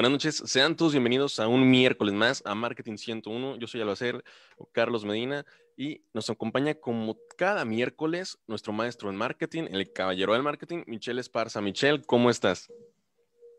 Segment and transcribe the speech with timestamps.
[0.00, 3.56] Buenas noches, sean todos bienvenidos a un miércoles más a Marketing 101.
[3.56, 4.24] Yo soy Albacer,
[4.72, 5.44] Carlos Medina,
[5.76, 11.20] y nos acompaña como cada miércoles nuestro maestro en marketing, el caballero del marketing, Michelle
[11.20, 11.60] Esparza.
[11.60, 12.72] Michelle, ¿cómo estás?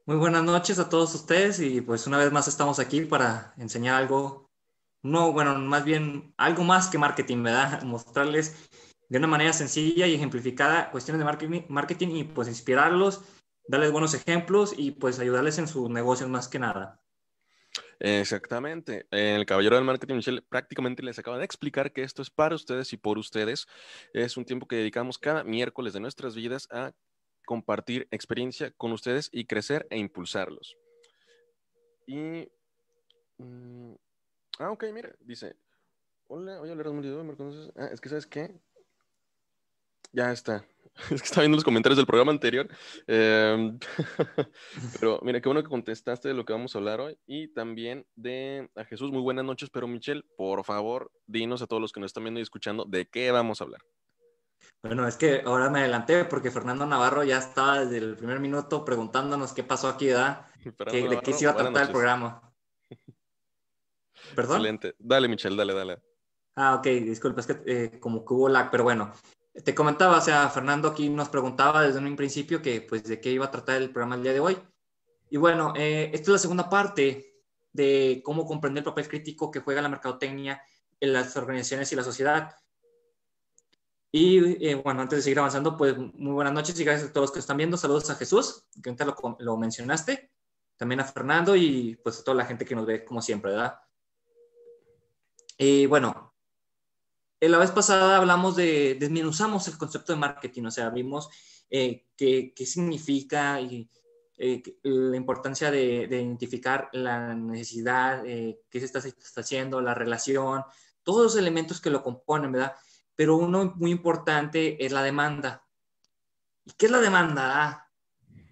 [0.07, 4.01] Muy buenas noches a todos ustedes y pues una vez más estamos aquí para enseñar
[4.01, 4.50] algo,
[5.04, 7.82] no, bueno, más bien algo más que marketing, ¿verdad?
[7.83, 8.68] Mostrarles
[9.10, 13.21] de una manera sencilla y ejemplificada cuestiones de marketing, marketing y pues inspirarlos
[13.71, 17.02] darles buenos ejemplos y pues ayudarles en sus negocios más que nada.
[18.00, 19.07] Exactamente.
[19.11, 22.92] El Caballero del Marketing, Michelle, prácticamente les acaba de explicar que esto es para ustedes
[22.92, 23.68] y por ustedes.
[24.14, 26.92] Es un tiempo que dedicamos cada miércoles de nuestras vidas a
[27.46, 30.75] compartir experiencia con ustedes y crecer e impulsarlos.
[32.08, 32.50] Y...
[33.38, 33.94] Mm,
[34.59, 35.56] ah, ok, mira, dice...
[36.28, 38.53] Hola, voy a hablar de Ah, es que, ¿sabes qué?
[40.11, 40.66] Ya está.
[41.11, 42.67] Es que estaba viendo los comentarios del programa anterior.
[43.07, 43.80] Em,
[44.99, 48.05] pero mira, qué bueno que contestaste de lo que vamos a hablar hoy y también
[48.16, 49.11] de a Jesús.
[49.11, 52.39] Muy buenas noches, pero Michelle, por favor, dinos a todos los que nos están viendo
[52.39, 53.81] y escuchando de qué vamos a hablar.
[54.83, 58.83] Bueno, es que ahora me adelanté porque Fernando Navarro ya estaba desde el primer minuto
[58.83, 60.45] preguntando qué pasó aquí, ¿verdad?
[60.91, 62.53] ¿De qué se iba a tratar el programa?
[64.35, 64.57] ¿Perdón?
[64.57, 64.95] Excelente.
[64.99, 65.97] Dale, Michelle, dale, dale.
[66.55, 69.13] Ah, ok, disculpa, es que eh, como que hubo lag, pero bueno,
[69.53, 73.31] te comentaba, o sea, Fernando aquí nos preguntaba desde un principio que, pues, de qué
[73.31, 74.57] iba a tratar el programa el día de hoy.
[75.30, 77.41] Y bueno, eh, esta es la segunda parte
[77.73, 80.61] de cómo comprender el papel crítico que juega la mercadotecnia
[80.99, 82.55] en las organizaciones y la sociedad.
[84.11, 87.29] Y eh, bueno, antes de seguir avanzando, pues muy buenas noches y gracias a todos
[87.29, 87.77] los que están viendo.
[87.77, 90.31] Saludos a Jesús, que ahorita lo, lo mencionaste,
[90.75, 93.79] también a Fernando y pues a toda la gente que nos ve como siempre, ¿verdad?
[95.57, 96.30] Y bueno,
[97.50, 101.29] la vez pasada hablamos de, desmenuzamos el concepto de marketing, o sea, vimos
[101.72, 103.90] eh, qué, significa y
[104.38, 109.01] eh, la importancia de, identificar la necesidad, eh, qué se está,
[109.41, 110.63] haciendo, la relación,
[111.01, 112.75] todos los elementos que lo componen, ¿verdad?
[113.16, 115.66] Pero uno muy importante es la demanda.
[116.63, 117.63] ¿Y qué es la demanda?
[117.63, 117.90] Ah,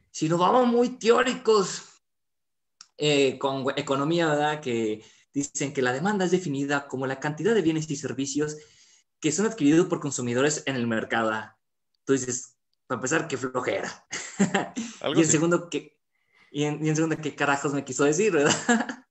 [0.09, 1.83] si nos vamos muy teóricos
[3.39, 4.59] con economía, ¿verdad?
[4.59, 8.57] Que dicen que la demanda es definida como la cantidad de bienes y servicios
[9.19, 11.31] que son adquiridos por consumidores en el mercado.
[11.99, 12.55] Entonces,
[12.87, 14.05] para empezar, qué flojera.
[15.15, 15.99] y en segundo, ¿qué,
[16.51, 18.55] y en, segundo, ¿qué carajos me quiso decir, verdad?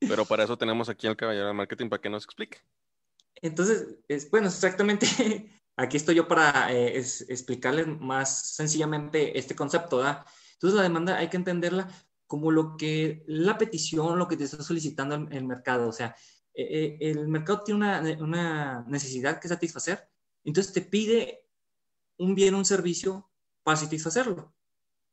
[0.00, 2.58] Pero para eso tenemos aquí al caballero de marketing para que nos explique.
[3.42, 5.06] Entonces, es, bueno, exactamente,
[5.76, 10.24] aquí estoy yo para eh, explicarles más sencillamente este concepto, ¿verdad?
[10.52, 11.88] Entonces, la demanda hay que entenderla
[12.26, 16.14] como lo que, la petición, lo que te está solicitando el, el mercado, o sea,
[16.54, 20.08] eh, eh, el mercado tiene una, necesidad que satisfacer,
[20.44, 21.48] entonces te pide
[22.18, 23.30] un bien, un servicio
[23.62, 24.54] para satisfacerlo.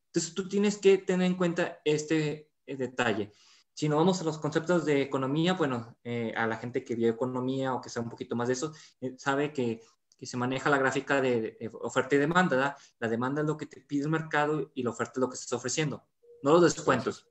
[0.07, 3.31] Entonces tú tienes que tener en cuenta este eh, detalle.
[3.74, 5.97] Si no vamos a los conceptos de economía, bueno,
[6.35, 8.73] a la gente que vio economía o que sabe un poquito más de eso,
[9.18, 9.81] sabe que,
[10.19, 12.78] que, se maneja la gráfica de, oferta y demanda.
[13.00, 15.38] La demanda es lo que te pide el mercado y la oferta es lo que
[15.38, 16.03] se está ofreciendo,
[16.44, 17.31] no los descuentos.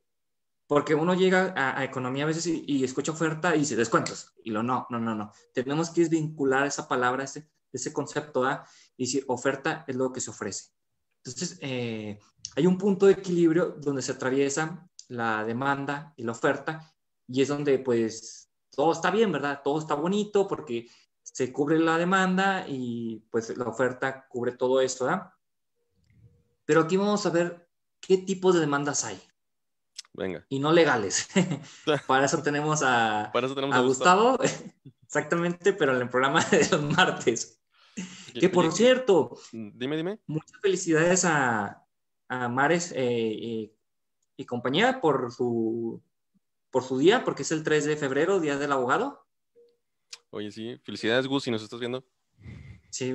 [0.71, 4.33] Porque uno llega a, economía a veces y, escucha oferta y dice descuentos.
[4.45, 5.33] Y lo no, no, no, no.
[5.53, 8.65] Tenemos que desvincular esa palabra, ese, ese concepto a
[8.97, 10.71] y decir oferta es lo que se ofrece.
[11.25, 12.21] Entonces, eh,
[12.55, 16.89] hay un punto de equilibrio donde se atraviesa la demanda y la oferta
[17.27, 19.63] y es donde pues todo está bien, ¿verdad?
[19.65, 20.87] Todo está bonito porque
[21.21, 25.33] se cubre la demanda y pues la oferta cubre todo eso, ¿verdad?
[26.65, 27.69] Pero aquí vamos a ver
[28.01, 29.21] qué tipos de demandas hay.
[30.13, 30.45] Venga.
[30.49, 31.29] Y no legales.
[32.07, 33.31] Para eso tenemos a,
[33.83, 34.39] Gustavo.
[35.05, 37.61] Exactamente, pero en el programa de los martes.
[38.33, 40.21] Que por cierto, dime, dime.
[40.27, 41.85] Muchas felicidades a,
[42.29, 43.73] Mares eh,
[44.37, 46.01] y, compañía por su,
[46.71, 49.27] por su día, porque es el 3 de febrero, Día del Abogado.
[50.31, 52.05] Oye, sí, felicidades, Gus, si nos estás viendo.
[52.91, 53.13] Sí,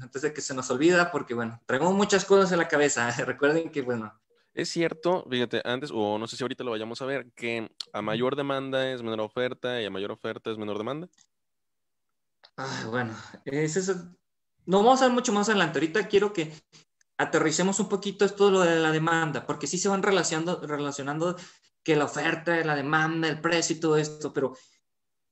[0.00, 3.10] antes de que se nos olvida, porque bueno, traemos muchas cosas en la cabeza.
[3.24, 4.12] Recuerden que, bueno,
[4.58, 8.02] es cierto, fíjate, antes, o no sé si ahorita lo vayamos a ver, que a
[8.02, 11.08] mayor demanda es menor oferta y a mayor oferta es menor demanda.
[12.90, 13.96] bueno, es
[14.66, 15.78] No vamos a ver mucho más adelante.
[15.78, 16.52] Ahorita quiero que
[17.18, 21.36] aterricemos un poquito esto lo de la demanda, porque sí se van relacionando, relacionando
[21.84, 24.56] que la oferta, la demanda, el precio y todo esto, pero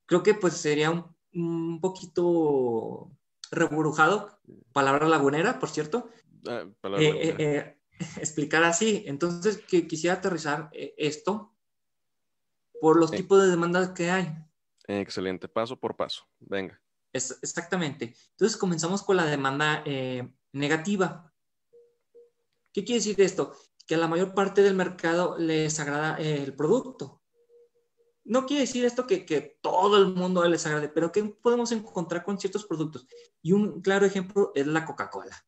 [0.06, 3.10] creo que pues sería un, un poquito
[3.50, 4.38] reburujado,
[4.72, 6.10] palabra lagunera, por cierto.
[6.46, 7.75] Ah, palabra eh, eh, eh,
[8.18, 9.04] explicar así.
[9.06, 11.54] Entonces, que quisiera aterrizar eh, esto
[12.80, 14.34] por los tipos de demandas que hay.
[14.86, 16.28] Excelente, paso por paso.
[16.38, 16.80] Venga.
[17.12, 18.14] Es, exactamente.
[18.32, 21.32] Entonces, comenzamos con la demanda eh, negativa.
[22.72, 23.56] ¿Qué quiere decir esto?
[23.86, 27.22] que a la mayor parte del mercado les agrada el producto.
[28.24, 32.24] No quiere decir esto que, que todo el mundo les agrade, pero ¿qué podemos encontrar
[32.24, 33.06] con ciertos productos?
[33.40, 35.46] Y un claro ejemplo es la Coca-Cola.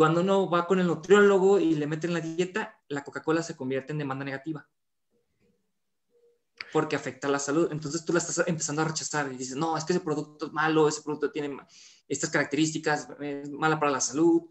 [0.00, 3.92] Cuando uno va con el nutriólogo y le meten la dieta, la Coca-Cola se convierte
[3.92, 4.66] en demanda negativa.
[6.72, 7.68] Porque afecta la salud.
[7.70, 10.52] Entonces tú la estás empezando a rechazar y dices, no, es que ese producto es
[10.52, 11.54] malo, ese producto tiene
[12.08, 14.48] estas características, es mala para la salud,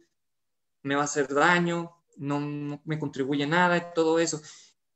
[0.84, 4.40] me va a hacer daño, no, no me contribuye nada y todo eso.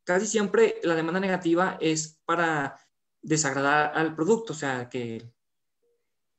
[0.04, 2.80] Casi siempre la demanda negativa es para
[3.24, 5.34] desagradar al producto, o sea, que,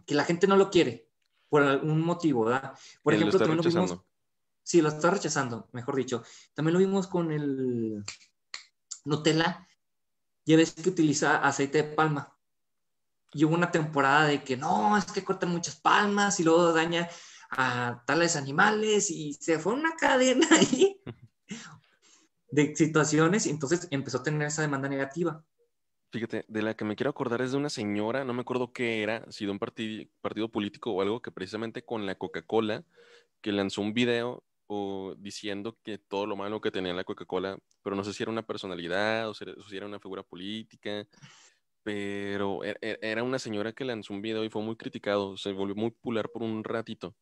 [0.06, 1.04] que la gente no lo quiere
[1.54, 2.76] por algún motivo, ¿verdad?
[3.00, 3.96] Por ejemplo, también lo vimos.
[4.64, 6.24] Sí, lo está rechazando, mejor dicho.
[6.52, 8.02] También lo vimos con el
[9.04, 9.64] Nutella.
[10.44, 12.36] Ya ves que utiliza aceite de palma.
[13.32, 17.08] Y hubo una temporada de que no, es que cortan muchas palmas y luego daña
[17.50, 21.00] a tales animales y se fue una cadena ahí
[22.50, 25.44] de situaciones y entonces empezó a tener esa demanda negativa.
[26.14, 29.02] Fíjate, de la que me quiero acordar es de una señora, no me acuerdo qué
[29.02, 32.84] era, si de un partido, partido político o algo, que precisamente con la Coca-Cola,
[33.40, 37.96] que lanzó un video o diciendo que todo lo malo que tenía la Coca-Cola, pero
[37.96, 39.44] no sé si era una personalidad o si
[39.76, 41.04] era una figura política,
[41.82, 45.50] pero e, e, era una señora que lanzó un video y fue muy criticado, se
[45.50, 47.16] volvió muy popular por un ratito.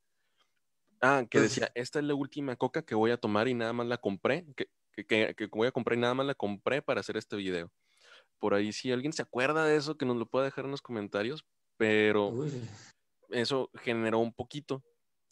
[1.01, 3.87] Ah, que decía, esta es la última coca que voy a tomar y nada más
[3.87, 4.69] la compré, que,
[5.07, 7.73] que, que voy a comprar y nada más la compré para hacer este video
[8.43, 10.83] por ahí si alguien se acuerda de eso, que nos lo pueda dejar en los
[10.83, 11.47] comentarios,
[11.77, 12.35] pero
[13.29, 14.83] eso generó un poquito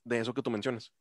[0.05, 0.93] de eso que tú mencionas.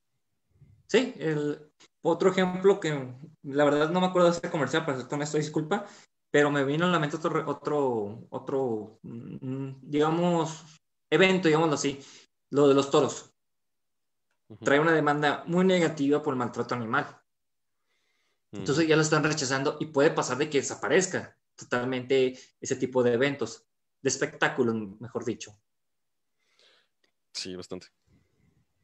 [0.88, 1.71] Sí, el
[2.01, 3.13] otro ejemplo que
[3.44, 5.85] la verdad no me acuerdo de ese comercial, para con esto disculpa,
[6.31, 10.65] pero me vino a la mente otro, otro, otro, mm, digamos,
[11.11, 12.03] evento, digámoslo así,
[12.50, 13.31] lo de los toros.
[14.63, 17.21] Trae una demanda muy negativa por el maltrato animal.
[18.51, 23.13] Entonces ya lo están rechazando y puede pasar de que desaparezca totalmente ese tipo de
[23.13, 23.67] eventos,
[24.01, 25.59] de espectáculos, mejor dicho.
[27.33, 27.88] Sí, bastante.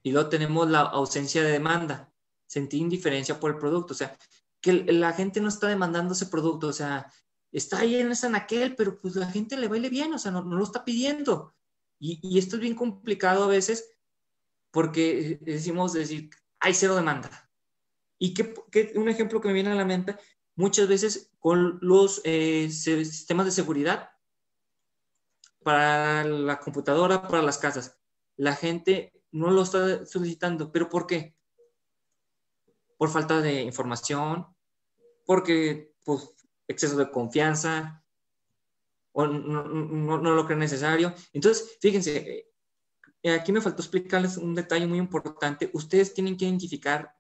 [0.04, 2.14] Y luego tenemos la ausencia de demanda,
[2.46, 4.16] sentir indiferencia por el producto, o sea,
[4.62, 7.12] que la gente no está demandando ese producto, o sea,
[7.52, 10.42] está ahí en ese aquel, pero pues la gente le baile bien, o sea, no,
[10.42, 11.56] lo está pidiendo.
[12.00, 13.90] Y, esto es bien complicado a veces
[14.72, 16.30] porque decimos decir,
[16.60, 17.50] hay cero demanda.
[18.20, 18.54] Y que,
[18.96, 20.18] un ejemplo que me viene a la mente
[20.56, 24.10] muchas veces con los eh, sistemas de seguridad
[25.64, 27.98] para la computadora, para las casas.
[28.38, 31.36] La gente no lo está solicitando, pero ¿por qué?
[32.98, 34.48] Por falta de información,
[35.26, 36.36] porque pues,
[36.68, 38.06] exceso de confianza,
[39.12, 41.14] o no, no, lo creen necesario.
[41.32, 42.52] Entonces, fíjense,
[43.24, 45.70] eh, aquí me faltó explicarles un detalle muy importante.
[45.74, 47.16] Ustedes tienen que identificar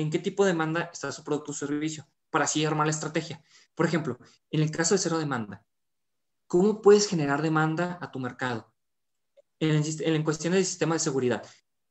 [0.00, 3.42] en qué tipo de demanda está su producto o servicio para así armar la estrategia.
[3.74, 4.18] Por ejemplo,
[4.50, 5.64] en el caso de cero demanda,
[6.46, 8.72] ¿cómo puedes generar demanda a tu mercado?
[9.58, 11.42] En, en cuestión del sistema de seguridad,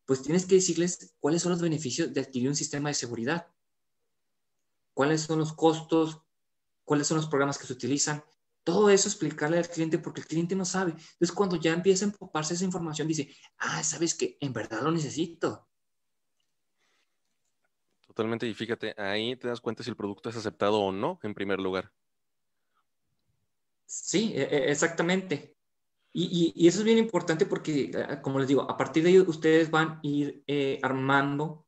[0.06, 3.48] pues tienes que decirles cuáles son los beneficios de adquirir un sistema de seguridad,
[4.94, 6.22] cuáles son los costos,
[6.86, 8.24] cuáles son los programas que se utilizan.
[8.64, 10.92] Todo eso explicarle al cliente porque el cliente no sabe.
[10.92, 14.92] Entonces, cuando ya empieza a empaparse esa información, dice, ah, sabes que en verdad lo
[14.92, 15.67] necesito.
[18.18, 21.36] Totalmente, y fíjate, ahí te das cuenta si el producto es aceptado o no, en
[21.36, 21.92] primer lugar.
[23.86, 25.56] Sí, e, e, exactamente.
[26.14, 29.70] Y, eso es bien importante porque, eh, como les digo, a partir de ahí ustedes
[29.70, 31.68] van a ir eh, armando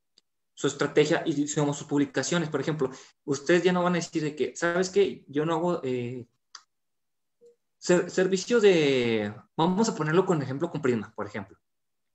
[0.56, 2.50] su estrategia y digamos, sus publicaciones.
[2.50, 2.90] Por ejemplo,
[3.26, 5.24] ustedes ya no van a decir de que, ¿sabes qué?
[5.28, 6.26] Yo no hago eh,
[7.78, 11.60] servicio de, vamos a ponerlo con ejemplo con Prima, por ejemplo.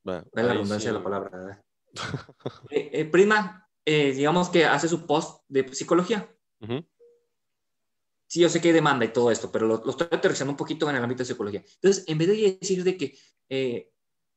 [0.02, 1.62] La redundancia de la palabra.
[3.12, 6.28] Prima eh, digamos que hace su post de psicología.
[8.26, 10.88] Sí, yo sé que hay demanda y todo esto, pero lo, estoy aterrizando un poquito
[10.88, 11.62] en el ámbito de psicología.
[11.74, 13.92] Entonces, en vez de decir de que eh,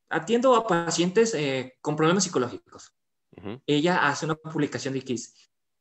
[0.09, 2.93] atiendo a pacientes eh, con problemas psicológicos,
[3.67, 5.15] ella hace una publicación de que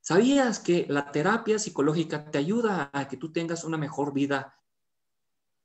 [0.00, 4.61] ¿sabías que la terapia psicológica te ayuda a que tú tengas una mejor vida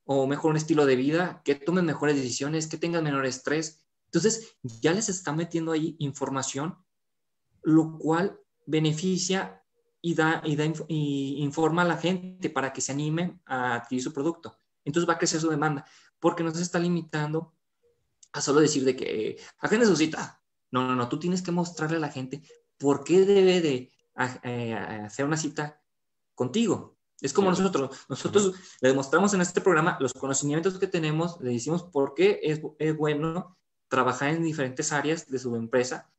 [0.06, 3.86] o mejor un estilo de vida, que tomes mejores decisiones, que tengas menor estrés?
[4.06, 6.78] Entonces, ya les está metiendo ahí información
[7.62, 9.64] lo cual beneficia
[10.02, 14.04] y, da, y, da, y informa a la gente para que se animen a adquirir
[14.04, 14.58] su producto.
[14.84, 15.86] Entonces va a crecer su demanda,
[16.20, 17.54] porque no se está limitando
[18.34, 20.42] a solo decir de que agende su cita.
[20.72, 22.42] No, no, no, tú tienes que mostrarle a la gente
[22.78, 23.92] por qué debe de
[24.44, 25.82] eh, hacer una cita
[26.34, 26.98] contigo.
[27.20, 31.84] Es como nosotros, nosotros le demostramos en este programa los conocimientos que tenemos, le decimos
[31.84, 36.12] por qué es, es bueno trabajar en diferentes áreas de su empresa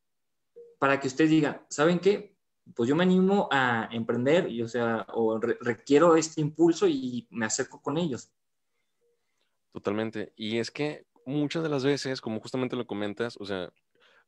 [0.83, 2.35] para que ustedes digan, ¿saben qué?
[2.75, 7.47] Pues yo me animo a emprender, y, o sea, o requiero este impulso y me
[7.47, 8.33] acerco con ellos.
[9.73, 10.33] Totalmente.
[10.35, 13.73] Y es que muchas de las veces, como justamente lo comentas, o sea,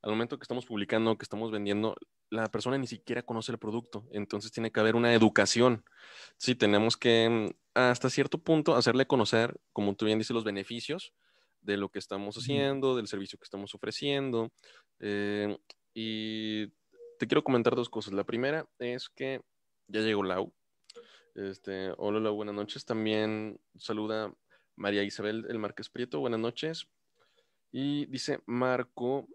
[0.01, 1.97] al momento que estamos publicando, que estamos vendiendo,
[2.31, 4.07] la persona ni siquiera conoce el producto.
[4.13, 5.85] Entonces tiene que haber una educación.
[6.37, 11.15] Sí, tenemos que mm, hasta cierto punto hacerle conocer, como tú bien dices, los beneficios
[11.63, 14.53] de lo que estamos haciendo, del servicio que estamos ofreciendo.
[15.01, 15.59] Eh,
[15.95, 16.67] y
[17.19, 18.13] te quiero comentar dos cosas.
[18.13, 19.41] La primera es que
[19.87, 20.53] ya llegó Lau.
[21.35, 22.85] Este, hola, Lau, buenas noches.
[22.85, 24.35] También saluda
[24.77, 26.89] María Isabel El Márquez Prieto, buenas noches.
[27.71, 29.29] Y dice Marco,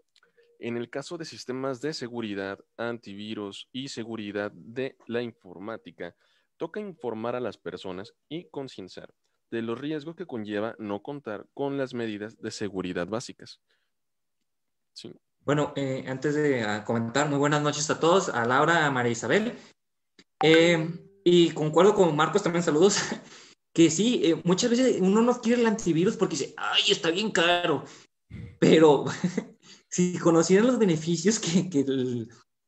[0.58, 6.14] en el caso de sistemas de seguridad, antivirus y seguridad de la informática,
[6.58, 9.12] toca informar a las personas y concienciar
[9.50, 13.60] de los riesgos que conlleva no contar con las medidas de seguridad básicas.
[15.44, 19.12] Bueno, eh, antes de ah, comentar, muy buenas noches a todos, a Laura, a María
[19.12, 19.58] Isabel.
[20.42, 20.88] Eh,
[21.24, 22.98] y concuerdo con Marcos también, saludos.
[23.72, 27.30] Que sí, eh, muchas veces uno no quiere el antivirus porque dice, ay, está bien
[27.30, 27.84] caro.
[28.58, 29.04] Pero
[29.88, 31.70] si conocieran los beneficios que,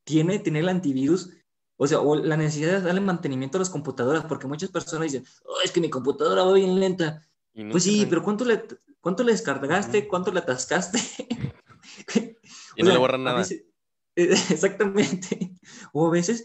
[0.05, 1.31] tiene tener el antivirus,
[1.77, 5.27] o sea, o la necesidad de darle mantenimiento a las computadoras, porque muchas personas dicen,
[5.45, 7.29] oh, es que mi computadora va bien lenta.
[7.73, 8.63] pues sí, pero ¿cuánto le,
[9.01, 10.07] cuánto le descargaste?
[10.07, 11.01] ¿Cuánto le atascaste?
[12.77, 13.45] y no le borran nada.
[14.17, 15.53] exactamente.
[15.93, 16.45] O a veces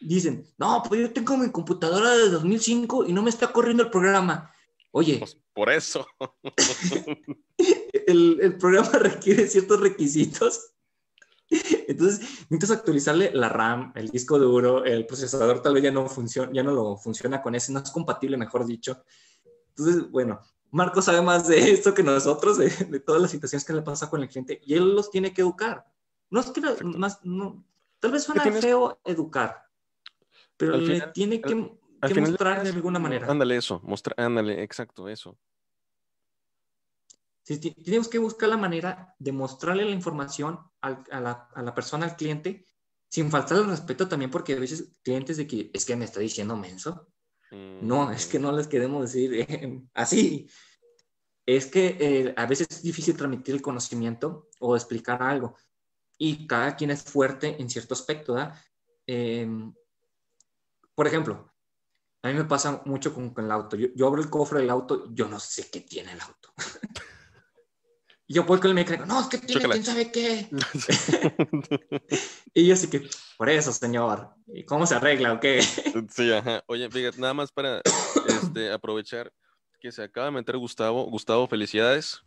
[0.00, 3.90] dicen, no, pues yo tengo mi computadora de 2005 y no me está corriendo el
[3.90, 4.52] programa.
[4.92, 5.18] Oye.
[5.18, 6.06] Pues por eso.
[8.06, 10.72] el, programa requiere ciertos requisitos.
[11.48, 16.50] Entonces, necesitas actualizarle la RAM, el disco duro, el procesador tal vez ya no funciona,
[16.52, 19.04] ya no lo funciona con ese, no es compatible, mejor dicho.
[19.68, 23.82] Entonces, bueno, Marco sabe más de esto que nosotros, de, todas las situaciones que le
[23.82, 25.86] pasa con el cliente, y él los tiene que educar.
[26.30, 27.64] No es que más, no,
[28.00, 29.64] tal vez suena feo educar,
[30.56, 31.54] pero le tiene que,
[32.20, 33.30] mostrar de alguna manera.
[33.30, 35.38] Ándale eso, mostrar, ándale, exacto, eso
[37.84, 42.64] tenemos que buscar la manera de mostrarle la información a, la, persona, al cliente,
[43.08, 46.20] sin faltar el respeto también, porque a veces clientes de que es que me está
[46.20, 47.08] diciendo menso.
[47.50, 50.48] No, es que no les queremos decir eh, así.
[51.44, 55.56] Es que eh, a veces es difícil transmitir el conocimiento o explicar algo.
[56.18, 58.58] Y cada quien es fuerte en cierto aspecto, ¿verdad?
[59.06, 59.72] Em,
[60.94, 61.52] por ejemplo,
[62.22, 63.76] a mí me pasa mucho con, el auto.
[63.76, 66.52] Yo, yo, abro el cofre del auto, yo no sé qué tiene el auto.
[68.28, 70.50] Yo voy con el mecánico, no, es que tiene quién sabe qué.
[72.54, 74.30] y yo sí que, por eso, señor.
[74.46, 75.60] ¿Y cómo se arregla o qué?
[76.10, 76.62] sí, ajá.
[76.66, 77.82] Oye, fíjate, nada más para
[78.28, 79.32] este, aprovechar
[79.80, 81.04] que se acaba de meter Gustavo.
[81.04, 82.22] Gustavo, felicidades.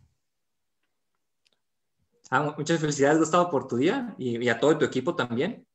[2.30, 5.66] Ah, muchas felicidades, Gustavo, por tu día y, a todo tu equipo también.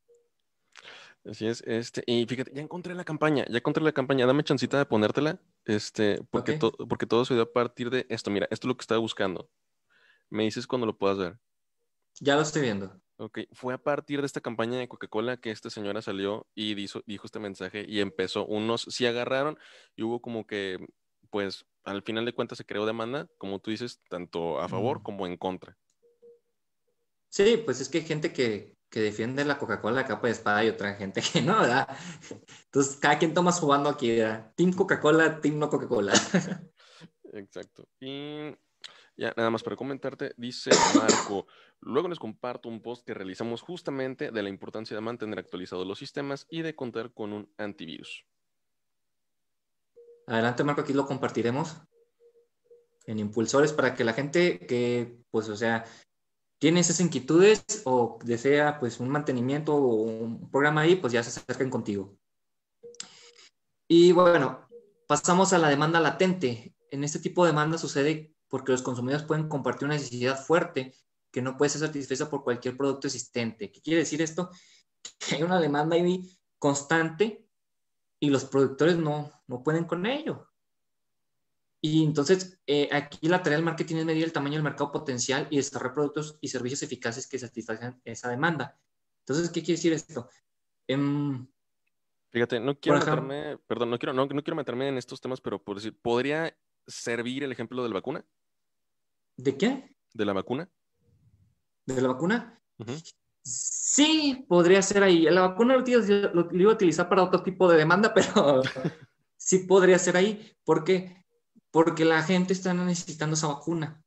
[1.26, 4.78] Así es, este, y fíjate, ya encontré la campaña, ya encontré la campaña, dame chancita
[4.78, 8.70] de ponértela, este, porque, porque todo se dio a partir de esto, mira, esto es
[8.70, 9.50] lo que estaba buscando.
[10.30, 11.40] Me dices cuando lo puedas ver.
[12.22, 13.02] Ya lo estoy viendo.
[13.18, 17.02] Ok, fue a partir de esta campaña de Coca-Cola que esta señora salió y dijo,
[17.06, 18.46] dijo este mensaje y empezó.
[18.46, 19.58] Unos sí agarraron
[19.96, 20.86] y hubo como que,
[21.30, 25.26] pues, al final de cuentas se creó demanda, como tú dices, tanto a favor como
[25.28, 25.78] en contra.
[27.30, 30.70] Sí, pues es que hay gente que, que defiende la Coca-Cola capa de espada y
[30.70, 31.88] otra gente que no, ¿verdad?
[32.66, 34.54] Entonces, cada quien toma su bando aquí, ¿verdad?
[34.56, 36.14] Team Coca-Cola, Team no Coca-Cola.
[37.34, 37.88] Exacto.
[38.00, 38.56] Y
[39.18, 41.48] ya, nada más para comentarte, dice Marco,
[41.80, 46.00] luego les comparto un post que realizamos justamente de la importancia de mantener actualizados los
[46.00, 48.26] sistemas y de contar con un antivirus.
[50.28, 51.78] Adelante, Marco, aquí lo compartiremos
[53.06, 55.86] en impulsores para que la gente que, pues, o sea,
[56.60, 61.40] tiene esas inquietudes o desea, pues, un mantenimiento o un programa ahí, pues ya se
[61.40, 62.18] acerquen contigo.
[63.88, 64.68] Y bueno,
[65.08, 66.76] pasamos a la demanda latente.
[66.90, 70.96] En este tipo de demanda sucede porque los consumidores pueden compartir una necesidad fuerte
[71.30, 73.70] que no puede ser satisfecha por cualquier producto existente.
[73.70, 74.50] ¿Qué quiere decir esto?
[75.20, 76.26] Que hay una demanda ahí
[76.58, 77.46] constante
[78.18, 80.48] y los productores no, no pueden con ello.
[81.82, 85.48] Y entonces, eh, aquí la tarea del marketing es medir el tamaño del mercado potencial
[85.50, 88.80] y desarrollar productos y servicios eficaces que satisfagan esa demanda.
[89.20, 90.30] Entonces, ¿qué quiere decir esto?
[90.88, 91.46] Em,
[92.30, 95.62] Fíjate, no quiero meterme, perdón, no quiero, no, no quiero meterme en estos temas, pero
[95.62, 96.58] por decir, ¿podría
[96.88, 98.26] servir el ejemplo de la vacuna?
[99.38, 99.96] ¿De qué?
[100.14, 100.70] ¿De la vacuna?
[101.86, 102.60] ¿De la vacuna?
[103.44, 105.24] Sí, podría ser ahí.
[105.24, 108.62] La vacuna lo, iba a utilizar para otro tipo de demanda, pero
[109.38, 110.56] sí podría ser ahí.
[110.64, 111.26] ¿Por qué?
[111.72, 114.02] Porque la gente está necesitando esa vacuna.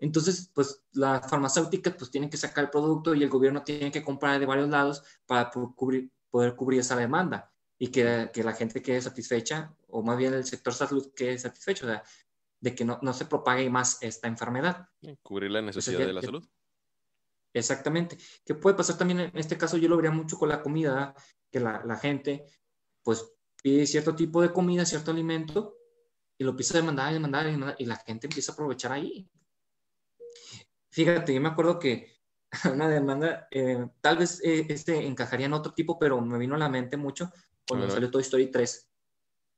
[0.00, 4.02] Entonces, pues las farmacéuticas pues tienen que sacar el producto y el gobierno tiene que
[4.02, 8.82] comprar de varios lados para cubrir, poder cubrir esa demanda y que, que, la gente
[8.82, 12.02] quede satisfecha, o más bien el sector salud quede satisfecho, o sea,
[12.60, 14.88] de que no, no se propague más esta enfermedad.
[15.22, 16.46] Cubrir la necesidad de la salud.
[17.52, 18.16] Exactamente.
[18.44, 19.76] ¿Qué puede pasar también en este caso?
[19.76, 21.14] Yo lo vería mucho con la comida,
[21.50, 22.44] que la, la gente
[23.02, 25.76] pues pide cierto tipo de comida, cierto alimento,
[26.38, 29.28] y lo empieza a demandar, demandar, demandar, y la gente empieza a aprovechar ahí.
[30.90, 32.14] Fíjate, yo me acuerdo que
[32.72, 36.58] una demanda, eh, tal vez eh, este encajaría en otro tipo, pero me vino a
[36.58, 37.30] la mente mucho
[37.66, 38.89] cuando salió Toy Story 3.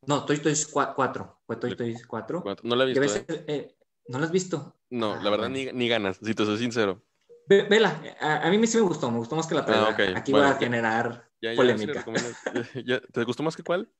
[0.06, 0.56] No, Toy Story
[0.94, 1.42] 4.
[1.46, 2.44] Fue Toy Story 4.
[2.62, 3.24] No la he visto.
[3.28, 3.76] ¿eh?
[4.08, 4.76] ¿No la has visto?
[4.90, 7.02] No, la ah, verdad ni, ni, ganas, si te soy sincero.
[7.46, 9.78] vela, a, mí sí me gustó, me gustó más que la 3.
[9.78, 12.04] Ah, Aquí va a generar polémica.
[13.12, 13.90] ¿Te gustó más que cuál?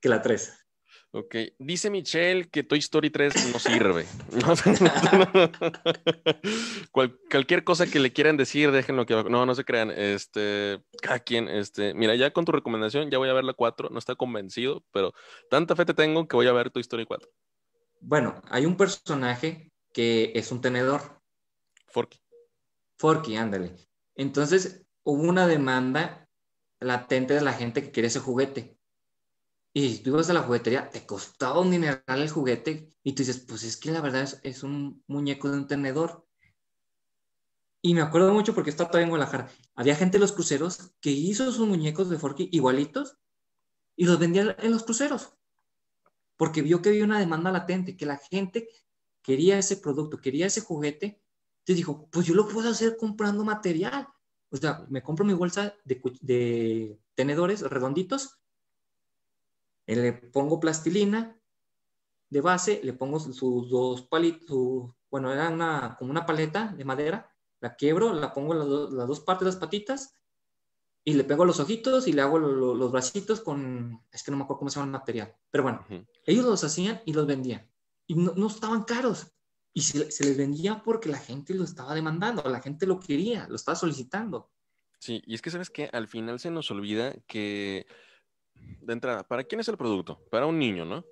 [0.00, 0.65] Que la 3.
[1.12, 4.06] Ok, dice Michelle que Toy Story 3 no sirve.
[6.92, 9.90] cualquier cosa que le quieran decir, déjenlo que No, no se crean.
[9.90, 13.88] Este, cada quien, este, mira, ya con tu recomendación ya voy a ver la 4,
[13.90, 15.14] no está convencido, pero
[15.48, 17.30] tanta fe te tengo que voy a ver Toy Story 4.
[18.00, 21.00] Bueno, hay un personaje que es un tenedor.
[21.86, 22.20] Forky.
[22.98, 23.74] Forky, ándale.
[24.16, 26.28] Entonces, hubo una demanda
[26.78, 28.75] latente de la gente que quiere ese juguete
[29.78, 33.40] y tú ibas a la juguetería, te costaba un dineral el juguete y tú dices,
[33.40, 36.26] pues es que la verdad es, un muñeco de un tenedor.
[37.82, 39.50] Y me acuerdo mucho porque está todavía en Guadalajara.
[39.74, 43.18] Había gente en los cruceros que hizo sus muñecos de Forky igualitos
[43.96, 45.34] y los vendía en los cruceros.
[46.38, 48.70] Porque vio que había una demanda latente, que la gente
[49.20, 51.20] quería ese producto, quería ese juguete.
[51.58, 54.08] Entonces dijo, pues yo lo puedo hacer comprando material.
[54.48, 58.40] O sea, me compro mi bolsa de, de tenedores redonditos
[59.94, 61.40] le pongo plastilina
[62.28, 67.32] de base, le pongo sus dos palitos, bueno, era una, como una paleta de madera,
[67.60, 70.14] la quiebro, la pongo las, las dos partes de las patitas
[71.04, 74.42] y le pego los ojitos y le hago los bracitos con, es que no me
[74.42, 75.86] acuerdo cómo se llama el material, pero bueno,
[76.24, 77.70] ellos los hacían y los vendían
[78.08, 79.32] y no, no estaban caros
[79.72, 83.46] y se, se, les vendía porque la gente lo estaba demandando, la gente lo quería,
[83.48, 84.50] lo estaba solicitando.
[84.98, 87.86] Sí, y es que sabes que al final se nos olvida que
[88.80, 90.20] de entrada, ¿para quién es el producto?
[90.30, 91.04] Para un niño, ¿no?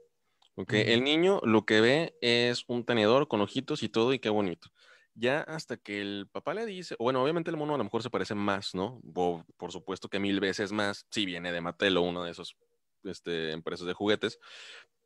[0.57, 4.29] Ok, el niño lo que ve es un tenedor con ojitos y todo y qué
[4.29, 4.71] bonito.
[5.15, 8.11] Ya hasta que el papá le dice, bueno, obviamente el mono a lo mejor se
[8.11, 9.01] parece más, ¿no?
[9.13, 12.57] por supuesto que mil veces más, si viene de Mattel o uno de esos
[13.05, 14.39] este, empresas de juguetes,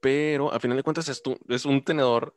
[0.00, 2.34] pero a final de cuentas es, es un tenedor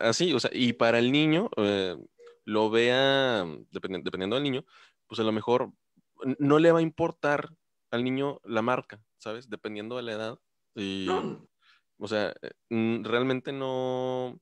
[0.00, 1.96] así, o sea, y para el niño, eh,
[2.44, 4.64] lo vea, dependiendo del niño,
[5.06, 5.72] pues a lo mejor
[6.38, 7.50] no le va a importar
[7.90, 9.48] al niño la marca, ¿sabes?
[9.48, 10.38] Dependiendo de la edad.
[10.74, 11.08] Y,
[11.98, 14.38] O sea, eh, realmente no...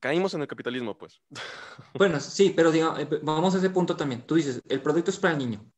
[0.00, 1.20] Caímos en el capitalismo, pues.
[1.94, 4.26] Bueno, sí, pero digamos, eh, vamos a ese punto también.
[4.26, 5.70] Tú dices, el producto es para el niño,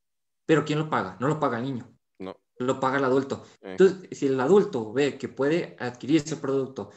[0.47, 1.17] pero ¿quién lo paga?
[1.19, 1.93] No lo paga el niño.
[2.19, 2.39] No.
[2.59, 3.43] Lo paga el adulto.
[3.61, 6.91] Entonces, si el adulto ve que puede adquirir ese producto,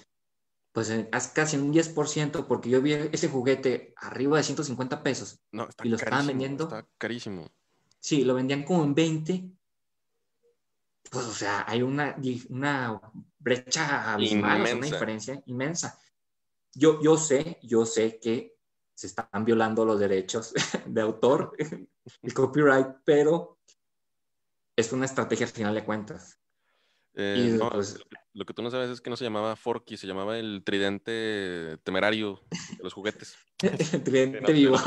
[0.71, 5.39] pues es eh, casi un 10%, porque yo vi ese juguete arriba de 150 pesos.
[5.51, 6.65] No, está y lo estaban vendiendo.
[6.65, 7.49] Está carísimo.
[7.99, 9.49] Sí, lo vendían como en 20.
[11.11, 12.15] Pues, o sea, hay una,
[12.49, 13.01] una
[13.39, 15.99] brecha abismal, una diferencia inmensa.
[16.73, 18.57] Yo, yo sé, yo sé que
[18.93, 20.53] se están violando los derechos
[20.85, 21.55] de autor,
[22.21, 23.59] el copyright, pero
[24.75, 26.39] es una estrategia al final de cuentas.
[27.17, 27.97] Eh, pues
[28.33, 31.77] lo que tú no sabes es que no se llamaba Forky, se llamaba el tridente
[31.83, 32.41] temerario
[32.77, 33.37] de los juguetes.
[33.61, 34.77] el tridente vivo.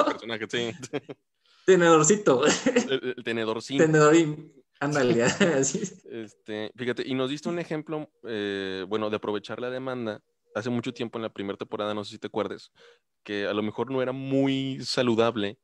[1.65, 2.45] Tenedorcito.
[2.47, 3.85] El, el tenedorcito.
[3.85, 4.53] Tenedorín.
[4.81, 5.23] Ándale,
[5.61, 5.83] así.
[6.11, 10.23] Este, fíjate, y nos diste un ejemplo, eh, bueno, de aprovechar la demanda.
[10.55, 12.73] Hace mucho tiempo en la primera temporada, no sé si te acuerdes,
[13.23, 15.59] que a lo mejor no era muy saludable,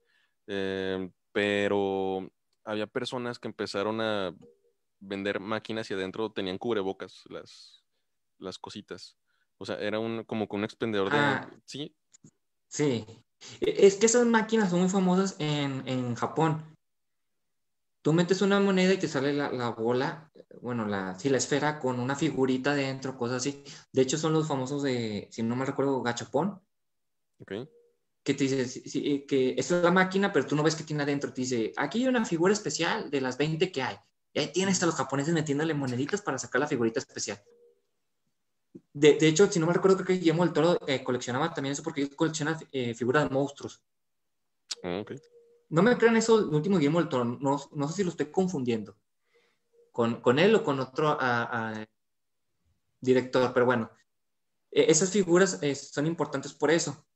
[0.46, 2.31] eh, pero
[2.64, 4.35] había personas que empezaron a
[5.00, 7.85] vender máquinas y adentro tenían cubrebocas, las,
[8.38, 9.16] las cositas.
[9.59, 11.18] O sea, era un, como con un expendedor de...
[11.18, 11.50] Ah.
[11.64, 11.94] sí.
[12.68, 13.07] Sí,
[13.61, 16.74] e, es que esas máquinas son muy famosas en, en Japón.
[18.05, 21.81] Tú metes una moneda y te sale la, la bola, bueno, la, sí, la esfera
[21.81, 23.64] con una figurita dentro, cosas así.
[23.93, 26.61] De hecho, son los famosos de, si no me recuerdo, gachapón.
[27.38, 27.53] Ok.
[28.23, 31.03] Que te dice sí, que esta es la máquina, pero tú no ves qué tiene
[31.03, 31.33] adentro.
[31.33, 33.97] Te dice, aquí hay una figura especial de las 20 que hay.
[34.35, 37.43] Y ahí tienes a los japoneses metiéndole moneditas para sacar la figurita especial.
[38.93, 41.73] De, de, hecho, si no me recuerdo, creo que Guillermo del Toro eh, coleccionaba también
[41.73, 43.83] eso porque colecciona eh, figuras de monstruos.
[44.83, 45.03] Ah,
[45.68, 48.27] no me crean eso, el último Guillermo del Toro, no, no, sé si lo estoy
[48.27, 48.96] confundiendo
[49.92, 51.18] con, con él o con otro
[53.00, 53.90] director, pero bueno,
[54.70, 57.07] e, esas figuras eh, son importantes por eso.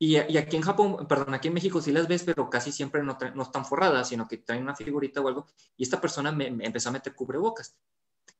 [0.00, 3.18] Y, aquí en Japón, perdón, aquí en México sí las ves, pero casi siempre no,
[3.34, 5.46] no están forradas, sino que traen una figurita o algo.
[5.76, 7.76] Y esta persona me, empezó a meter cubrebocas.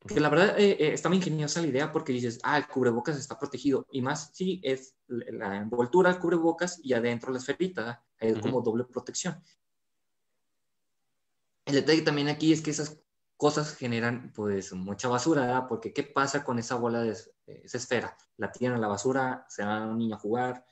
[0.07, 3.19] Que la verdad eh, eh, está muy ingeniosa la idea porque dices, ah, el cubrebocas
[3.19, 3.87] está protegido.
[3.91, 8.85] Y más, sí, es la envoltura del cubrebocas y adentro la esferita, es como doble
[8.85, 9.43] protección.
[11.67, 12.99] El detalle también aquí es que esas
[13.37, 17.11] cosas generan pues mucha basura, porque ¿qué pasa con esa bola de
[17.47, 18.17] esa esfera?
[18.37, 20.65] La tiran a la basura, se va un niño a jugar,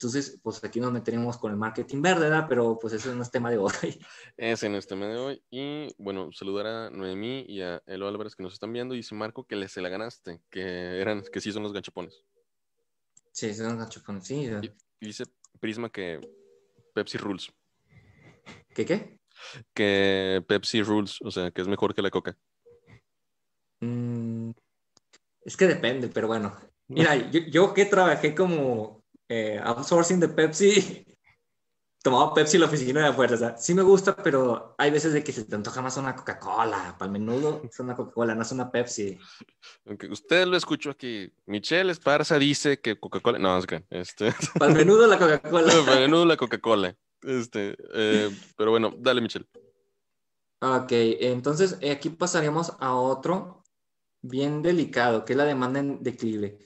[0.00, 2.46] entonces, pues aquí nos meteremos con el marketing verde, ¿verdad?
[2.48, 3.70] Pero pues eso no es tema de hoy.
[4.38, 5.42] Ese no es tema de hoy.
[5.50, 8.94] Y bueno, saludar a Noemí y a Elo Álvarez que nos están viendo.
[8.94, 12.24] Y dice Marco que se la ganaste, que eran, que sí son los ganchapones.
[13.30, 14.48] Sí, son los ganchapones, sí.
[15.00, 15.24] Y, dice
[15.60, 16.18] Prisma que
[16.94, 17.52] Pepsi Rules.
[18.74, 19.18] ¿Qué qué?
[19.74, 22.38] Que Pepsi Rules, o sea, que es mejor que la Coca.
[23.80, 24.52] Mm,
[25.42, 26.56] es que depende, pero bueno.
[26.88, 28.99] Mira, yo, yo que trabajé como
[29.30, 31.06] eh, outsourcing de Pepsi,
[32.02, 33.34] tomaba Pepsi en la oficina de afuera.
[33.34, 36.16] O sea, sí me gusta, pero hay veces de que se te antoja más una
[36.16, 36.96] Coca-Cola.
[36.98, 39.16] Para el menudo es una Coca-Cola, no es una Pepsi.
[39.86, 41.32] Aunque usted lo escuchó aquí.
[41.46, 43.38] Michelle Esparza dice que Coca-Cola.
[43.38, 43.84] No, es que.
[43.90, 44.32] Este...
[44.58, 45.72] Para el menudo la Coca-Cola.
[45.86, 46.96] Para el menudo la Coca-Cola.
[47.22, 49.46] Este, eh, pero bueno, dale, Michelle.
[50.60, 53.62] Ok, entonces eh, aquí pasaríamos a otro
[54.22, 56.58] bien delicado, que es la demanda en declive.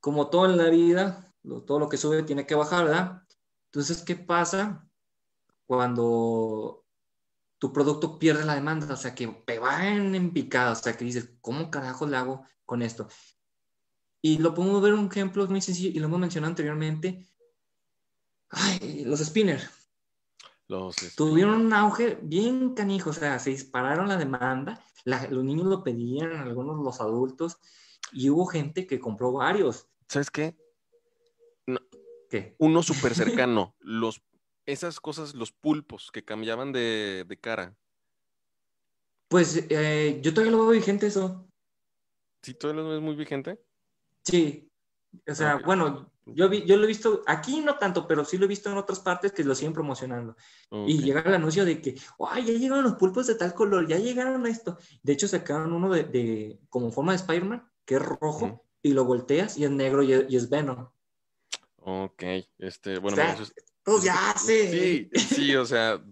[0.00, 3.22] Como todo en la vida, todo lo que sube tiene que bajar, ¿verdad?
[3.66, 4.88] Entonces, ¿qué pasa
[5.66, 6.84] cuando
[7.58, 8.92] tu producto pierde la demanda?
[8.92, 12.44] O sea, que te va en, picada, o sea, que dices, ¿cómo carajo le hago
[12.64, 13.08] con esto?
[14.20, 17.26] Y lo podemos ver un ejemplo muy sencillo, y lo hemos mencionado anteriormente.
[18.50, 19.70] Ay, los spinners.
[20.66, 25.82] Los Tuvieron un auge bien canijo, o sea, se dispararon la demanda, los niños lo
[25.82, 27.58] pedían, algunos los adultos,
[28.12, 29.88] y hubo gente que compró varios.
[30.08, 30.56] ¿Sabes qué?
[32.58, 33.74] Uno súper cercano.
[33.80, 34.22] los,
[34.66, 37.76] esas cosas, los pulpos que cambiaban de, cara.
[39.28, 41.48] Pues eh, yo todavía lo veo vigente eso.
[42.42, 43.60] ¿Sí todavía lo ves muy vigente?
[44.24, 44.70] Sí.
[45.26, 48.44] O sea, bueno, yo, vi, yo lo he visto, aquí no tanto, pero sí lo
[48.44, 50.36] he visto en otras partes que lo siguen promocionando.
[50.86, 51.98] Y llega el anuncio de que,
[52.30, 53.86] ¡ay, ya llegaron los pulpos de tal color!
[53.86, 54.78] Ya llegaron a esto.
[55.02, 59.04] De hecho, sacaron uno de, de como forma de Spider-Man, que es rojo, y lo
[59.04, 60.88] volteas y es negro y es Venom.
[61.90, 62.22] Ok,
[62.58, 63.16] este, bueno,
[63.82, 65.08] pues ya sí.
[65.14, 66.04] Sí, o sea,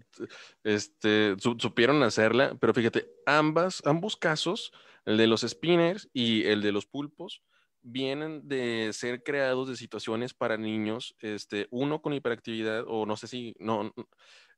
[0.64, 4.72] este, supieron hacerla, pero fíjate, ambas, ambos casos,
[5.04, 7.42] el de los spinners y el de los pulpos,
[7.82, 13.26] vienen de ser creados de situaciones para niños, este, uno con hiperactividad, o no sé
[13.26, 13.92] si, no,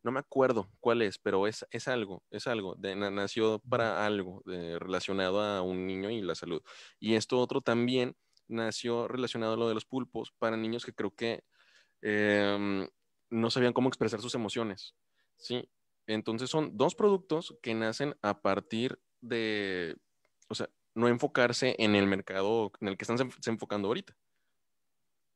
[0.05, 4.41] no me acuerdo cuál es, pero es, es algo, es algo, de, nació para algo
[4.45, 6.63] relacionado a un niño y la salud.
[7.01, 8.15] Y esto otro también
[8.49, 11.45] nació relacionado a lo de los pulpos para niños que creo que
[12.03, 12.89] em,
[13.31, 14.95] no sabían cómo expresar sus emociones.
[15.37, 15.69] Sí,
[16.07, 19.97] entonces son dos productos que nacen a partir de,
[20.49, 24.17] o sea, no enfocarse en el mercado en el que están se enfocando ahorita.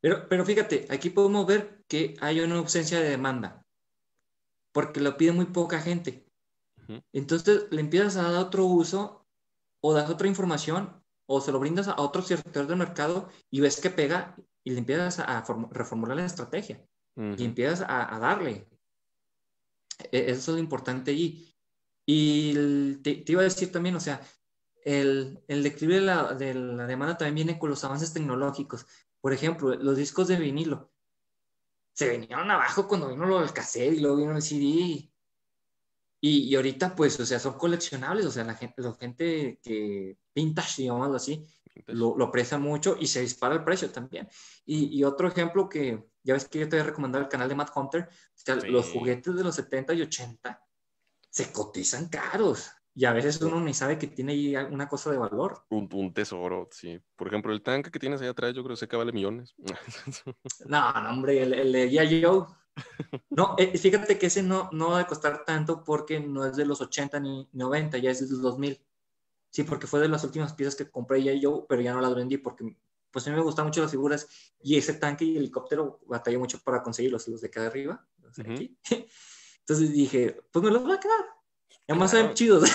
[0.01, 3.65] Pero, pero fíjate, aquí podemos ver que hay una ausencia de demanda,
[4.73, 6.27] porque lo pide muy poca gente.
[7.13, 9.27] Entonces le empiezas a dar otro uso
[9.81, 13.81] o das otra información o se lo brindas a otro sector del mercado y ves
[13.81, 16.85] que pega y le empiezas a, reformular la estrategia
[17.17, 18.69] y empiezas a, darle.
[20.11, 21.55] E, eso es lo importante allí.
[22.07, 24.21] Y te, iba a decir también, o sea,
[24.85, 28.87] el, el declive de la, de la, demanda también viene con los avances tecnológicos.
[29.21, 30.91] Por ejemplo, los discos de vinilo.
[31.95, 35.12] Se vinieron abajo cuando vino lo del cassette y luego vino el CD.
[36.25, 40.17] Y, y, ahorita, pues, o sea, son coleccionables, o sea, la gente, la gente que
[40.33, 41.45] vintage, digamos así,
[41.87, 44.29] lo, lo, aprecia mucho y se dispara el precio también.
[44.65, 47.57] Y, y, otro ejemplo que, ya ves que yo te he recomendado el canal de
[47.57, 48.09] Matt Hunter,
[48.69, 50.63] los juguetes de los 70 y 80
[51.29, 52.71] se cotizan caros.
[52.95, 55.65] Y a veces uno ni sabe que tiene ahí una cosa de valor.
[55.71, 57.01] Un, un, tesoro, sí.
[57.17, 59.55] Por ejemplo, el tanque que tienes ahí atrás, yo creo que se vale millones.
[60.67, 62.62] no, no, hombre, el, el de G.I.
[63.31, 66.65] No, eh, fíjate que ese no, no va a costar tanto porque no es de
[66.65, 68.81] los 80 ni 90, ya es de los 2000.
[69.51, 72.15] Sí, porque fue de las últimas piezas que compré ya yo, pero ya no las
[72.15, 72.77] vendí porque
[73.11, 74.27] pues a mí me gustan mucho las figuras
[74.63, 78.07] y ese tanque y helicóptero batallé mucho para conseguirlos, los de acá arriba.
[78.39, 81.25] Entonces dije, pues me los voy a quedar.
[81.89, 82.35] Además claro.
[82.35, 82.71] chidos.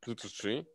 [0.00, 0.66] Pues, pues, sí.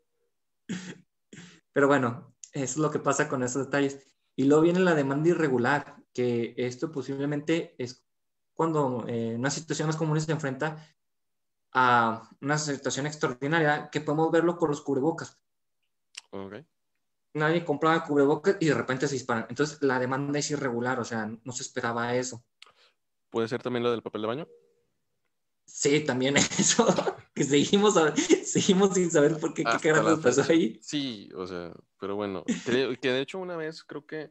[1.72, 4.06] Pero bueno, eso es lo que pasa con esos detalles.
[4.36, 8.03] Y luego viene la demanda irregular, que esto posiblemente es
[8.54, 10.88] cuando eh, una situación más común se enfrenta
[11.74, 15.40] a una situación extraordinaria, que podemos verlo con los cubrebocas.
[17.34, 19.48] nadie compraba cubrebocas y de repente se disparan.
[19.50, 22.44] Entonces la demanda es irregular, o sea, no se esperaba eso.
[23.30, 24.48] ¿Puede ser también lo del papel de baño?
[25.66, 26.86] Sí, también eso,
[27.34, 27.96] que seguimos,
[28.46, 30.78] seguimos sin saber por qué, qué nos pasó ahí.
[30.82, 34.30] Sí, o sea, pero bueno, que, que de hecho una vez creo que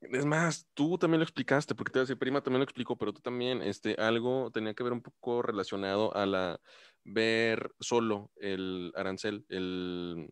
[0.00, 2.96] es más, tú también lo explicaste, porque te voy a decir, prima también lo explicó,
[2.96, 6.60] pero tú también, este, algo tenía que ver un poco relacionado a la
[7.04, 10.30] ver solo el arancel, el,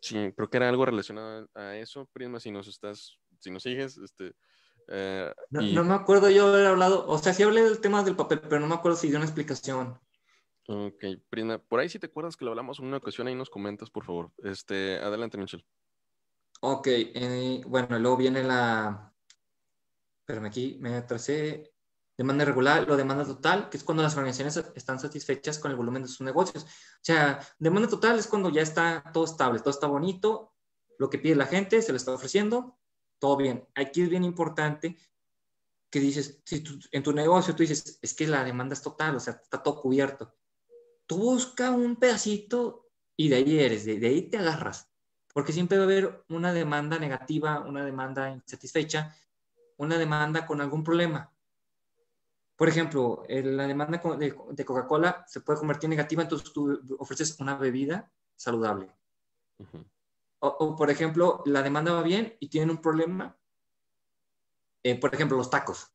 [0.00, 3.98] sí, creo que era algo relacionado a eso, prima, si nos estás, si nos sigues,
[3.98, 4.34] este,
[4.88, 8.40] eh, no, me acuerdo yo haber hablado, o sea, sí hablé del tema del papel,
[8.40, 9.98] pero no me acuerdo si dio una explicación.
[10.68, 13.50] Ok, Prima, por ahí si te acuerdas que lo hablamos en una ocasión, ahí nos
[13.50, 14.30] comentas, por favor.
[14.44, 15.64] Este, adelante, Michelle.
[16.64, 19.12] Ok, eh, bueno, luego viene la.
[20.20, 21.74] Espérame aquí, me atrasé.
[22.16, 26.02] Demanda regular, lo demanda total, que es cuando las organizaciones están satisfechas con el volumen
[26.02, 26.62] de sus negocios.
[26.64, 30.54] O sea, demanda total es cuando ya está todo estable, todo está bonito,
[30.98, 32.78] lo que pide la gente se le está ofreciendo,
[33.18, 33.66] todo bien.
[33.74, 34.96] Aquí es bien importante
[35.90, 39.20] que dices, si en tu negocio tú dices, es que la demanda es total, o
[39.20, 40.36] sea, está todo cubierto.
[41.06, 44.91] Tú busca un pedacito y de ahí eres, de ahí te agarras
[45.32, 49.16] porque siempre va a haber una demanda negativa, una demanda insatisfecha,
[49.76, 51.32] una demanda con algún problema.
[52.56, 57.56] Por ejemplo, la demanda de, Coca-Cola se puede convertir en negativa, entonces tú ofreces una
[57.56, 58.94] bebida saludable.
[60.38, 63.36] o, por ejemplo, la demanda va bien y tienen un problema.
[64.84, 65.92] Eh, por ejemplo, los tacos.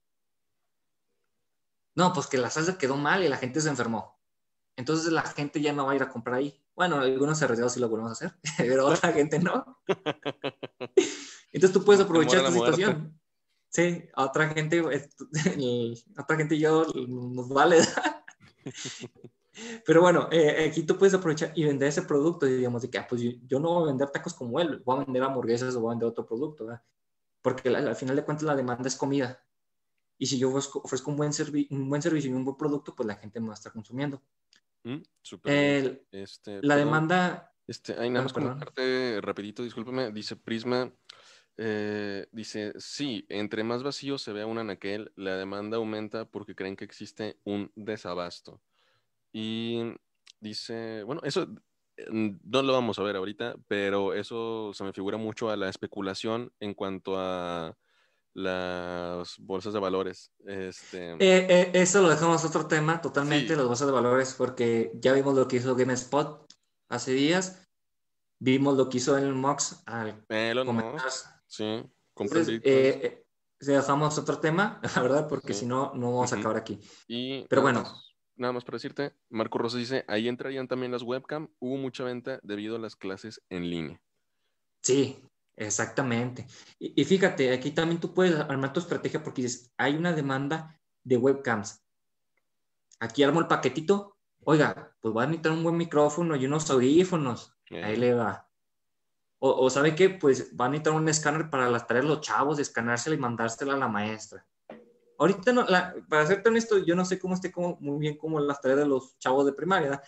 [1.95, 4.16] No, pues que la salsa quedó mal y la gente se enfermó.
[4.77, 6.63] Entonces la gente ya no va a ir a comprar ahí.
[6.75, 9.81] Bueno, algunos arriesgados sí lo volvemos a hacer, pero otra gente no.
[11.51, 13.19] Entonces tú puedes aprovechar esta situación.
[13.69, 14.81] Sí, a otra gente,
[16.17, 17.79] otra gente y yo nos vale.
[19.85, 23.07] Pero bueno, eh, aquí tú puedes aprovechar y vender ese producto, digamos, de que, ah,
[23.09, 25.89] pues yo, no voy a vender tacos como él, voy a vender hamburguesas o voy
[25.89, 26.83] a vender otro producto, ¿verdad?
[27.41, 29.43] Porque al, final de cuentas la demanda es comida.
[30.19, 31.31] Y si yo ofrezco, un, buen
[31.71, 34.21] un buen servicio y un buen producto, pues la gente me va a estar consumiendo.
[34.83, 35.01] Mm,
[36.11, 37.53] este, la demanda...
[37.67, 40.89] Este, hay nada más comentarte rapidito, discúlpeme, dice Prisma,
[41.57, 46.77] eh, dice, sí, entre más vacío se vea un anaquel, la demanda aumenta porque creen
[46.77, 48.61] que existe un desabasto.
[49.33, 49.93] Y
[50.39, 51.47] dice, bueno, eso
[52.09, 55.67] mm, no lo vamos a ver ahorita, pero eso se me figura mucho a la
[55.67, 57.75] especulación en cuanto a
[58.37, 60.31] las bolsas de valores.
[60.45, 61.13] Este...
[61.13, 65.35] Eh, eh, eso lo dejamos otro tema totalmente, las bolsas de valores, porque ya vimos
[65.35, 66.47] lo que hizo GameSpot
[66.87, 67.67] hace días,
[68.39, 71.83] vimos lo que hizo el Mox al Elon Musk, sí,
[72.15, 73.25] Entonces, eh,
[73.59, 76.79] dejamos otro tema, la verdad, porque si no, no vamos a acabar aquí.
[77.07, 77.85] Y Pero bueno.
[78.35, 82.39] nada más para decirte, Marco Rosa dice, ahí entrarían también las webcam, hubo mucha venta
[82.43, 83.99] debido a las clases en línea.
[84.83, 86.45] Sí, Exactamente.
[86.77, 91.17] Y, fíjate, aquí también tú puedes armar tu estrategia porque dices, hay una demanda de
[91.17, 91.83] webcams.
[92.99, 94.17] Aquí armo el paquetito.
[94.43, 97.57] Oiga, pues va a necesitar un buen micrófono y unos audífonos.
[97.71, 98.47] Ahí le va.
[99.39, 100.11] O, ¿sabe qué?
[100.11, 103.73] Pues va a necesitar un escáner para las tareas de los chavos, escaneársela y mandársela
[103.73, 104.45] a la maestra.
[105.19, 105.65] Ahorita, no,
[106.07, 108.87] para serte honesto, yo no sé cómo esté como, muy bien como las tareas de
[108.87, 110.01] los chavos de primaria,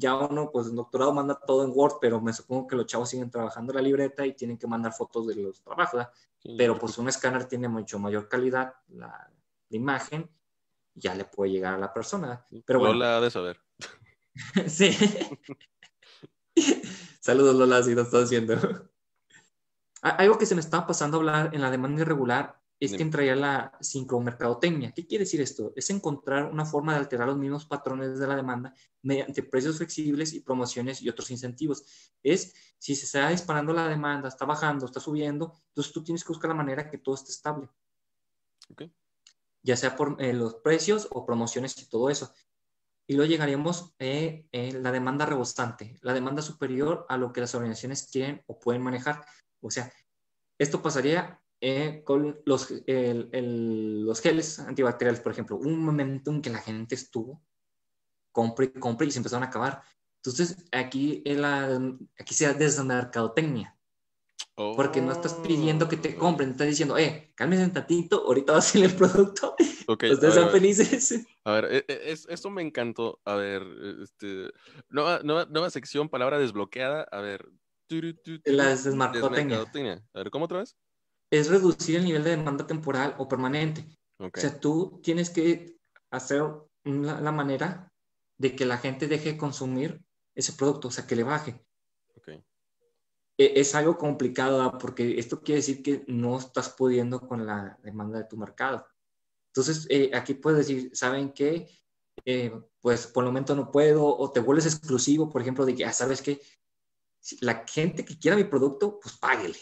[0.00, 3.10] ya uno, pues el doctorado manda todo en Word, pero me supongo que los chavos
[3.10, 6.06] siguen trabajando la libreta y tienen que mandar fotos de los trabajos,
[6.56, 9.30] pero pues un escáner tiene mucho mayor calidad, la,
[9.68, 10.28] imagen,
[10.94, 12.46] ya le puede llegar a la persona.
[12.64, 12.94] Pero bueno.
[12.94, 13.60] Lola de saber.
[14.66, 14.96] sí.
[17.20, 18.54] Saludos Lola, si lo estás haciendo.
[20.02, 23.36] Algo que se me estaba pasando a hablar en la demanda irregular es que entraría
[23.36, 24.92] la sincromercadotecnia.
[24.92, 25.74] ¿Qué quiere decir esto?
[25.76, 30.32] Es encontrar una forma de alterar los mismos patrones de la demanda mediante precios flexibles
[30.32, 31.84] y promociones y otros incentivos.
[32.22, 36.28] Es si se está disparando la demanda, está bajando, está subiendo, entonces tú tienes que
[36.28, 37.68] buscar la manera que todo esté estable.
[39.62, 42.32] Ya sea por eh, los precios o promociones y todo eso.
[43.06, 44.48] Y luego llegaríamos a eh,
[44.80, 49.22] la demanda rebostante, la demanda superior a lo que las organizaciones quieren o pueden manejar.
[49.60, 49.92] O sea,
[50.56, 56.58] esto pasaría eh, con los, los geles antibacteriales, por ejemplo, un momento en que la
[56.58, 57.42] gente estuvo,
[58.32, 59.82] compre y compre y se empezaron a acabar.
[60.16, 61.80] Entonces, aquí, la,
[62.18, 63.76] aquí se da desmercadotecnia.
[64.54, 66.18] Porque no estás pidiendo que te oh.
[66.18, 69.56] compren, estás diciendo, eh, cálmense un tantito, ahorita va a salir el producto.
[69.88, 71.26] Ustedes son felices.
[71.44, 73.20] A ver, e, e, es, esto me encantó.
[73.24, 73.62] A ver,
[74.02, 74.50] este,
[74.90, 77.06] nueva, nueva, nueva sección, palabra desbloqueada.
[77.10, 77.48] A ver.
[78.44, 80.04] La desmercadotecnia.
[80.12, 80.76] A ver, ¿cómo otra vez?
[81.30, 83.86] Es reducir el nivel de demanda temporal o permanente.
[84.18, 85.78] O sea, tú tienes que
[86.10, 86.42] hacer
[86.84, 87.92] la, manera
[88.36, 90.02] de que la gente deje de consumir
[90.34, 91.64] ese producto, o sea, que le baje.
[93.38, 98.18] e, es algo complicado porque esto quiere decir que no estás pudiendo con la demanda
[98.18, 98.86] de tu mercado.
[99.48, 101.68] Entonces, eh, aquí puedes decir, ¿saben qué?
[102.24, 105.84] Eh, pues por el momento no puedo, o te vuelves exclusivo, por ejemplo, de que,
[105.84, 106.40] ah, ¿sabes qué?
[107.40, 109.58] la gente que quiera mi producto, pues páguele.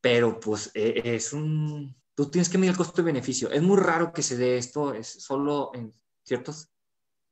[0.00, 3.50] Pero pues e, es un, tú tienes que medir el costo de beneficio.
[3.50, 6.68] Es muy raro que se dé esto, es solo en ciertos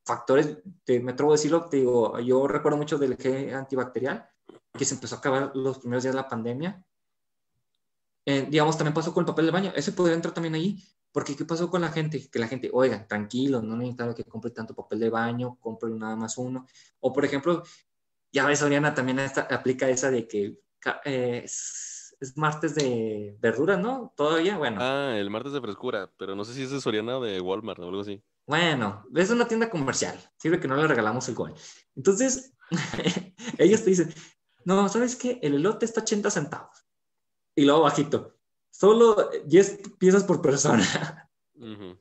[0.04, 4.26] factores, te, me atrevo a decirlo, te digo, yo recuerdo mucho del gel antibacterial,
[4.72, 6.82] que se empezó a acabar los primeros días de la pandemia.
[8.24, 11.36] Eh, digamos, también pasó con el papel de baño, ese podría entrar también ahí, porque
[11.36, 12.28] ¿qué pasó con la gente?
[12.30, 16.16] Que la gente, oigan, tranquilo, no necesita que compre tanto papel de baño, compre nada
[16.16, 16.66] más uno.
[17.00, 17.62] O por ejemplo,
[18.32, 20.58] ya ves, Oriana también aplica esa de que
[21.04, 21.44] eh,
[22.20, 24.12] es, martes de verduras, ¿no?
[24.16, 24.78] Todavía, bueno.
[24.80, 27.80] Ah, el martes de frescura, pero no sé si es de Soriana o de Walmart
[27.80, 28.22] o algo así.
[28.46, 31.54] Bueno, es una tienda comercial, sirve que no le regalamos el gol.
[31.94, 32.54] Entonces,
[33.58, 34.12] ellos te dicen,
[34.64, 35.38] no, ¿sabes qué?
[35.42, 36.86] El elote está 80 centavos.
[37.54, 38.36] Y luego bajito,
[38.70, 41.30] solo 10 piezas por persona.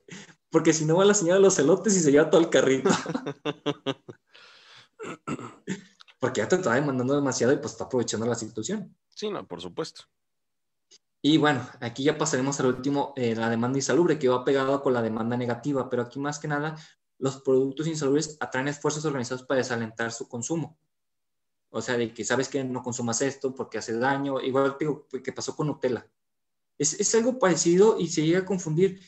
[0.50, 2.90] Porque si no va la señora de los elotes y se lleva todo el carrito.
[6.20, 8.96] porque ya te está demandando demasiado y pues está aprovechando la situación.
[9.10, 10.04] Sí, no, por supuesto.
[11.22, 14.94] Y bueno, aquí ya pasaremos al último, eh, la demanda insalubre, que va pegado con
[14.94, 16.78] la demanda negativa, pero aquí más que nada,
[17.18, 20.78] los productos insalubres atraen esfuerzos organizados para desalentar su consumo.
[21.70, 25.56] O sea, de que sabes que no consumas esto porque hace daño, igual que pasó
[25.56, 26.08] con Nutella.
[26.78, 29.02] Es, es algo parecido y se llega a confundir.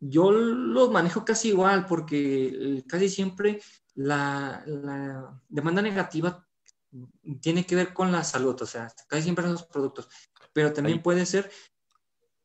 [0.00, 3.60] Yo los manejo casi igual porque eh, casi siempre
[3.94, 4.64] la,
[5.48, 6.46] demanda negativa
[7.40, 10.08] tiene que ver con la salud, o sea, casi siempre en los productos,
[10.52, 11.50] pero también puede ser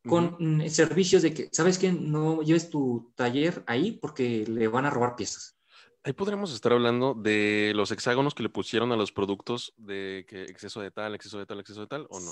[0.08, 4.86] con mm, servicios de que, ¿sabes que No lleves tu taller ahí porque le van
[4.86, 5.58] a robar piezas.
[6.03, 10.43] Ahí podríamos estar hablando de los hexágonos que le pusieron a los productos de que
[10.43, 12.31] exceso de tal, exceso de tal, exceso de tal, ¿o no?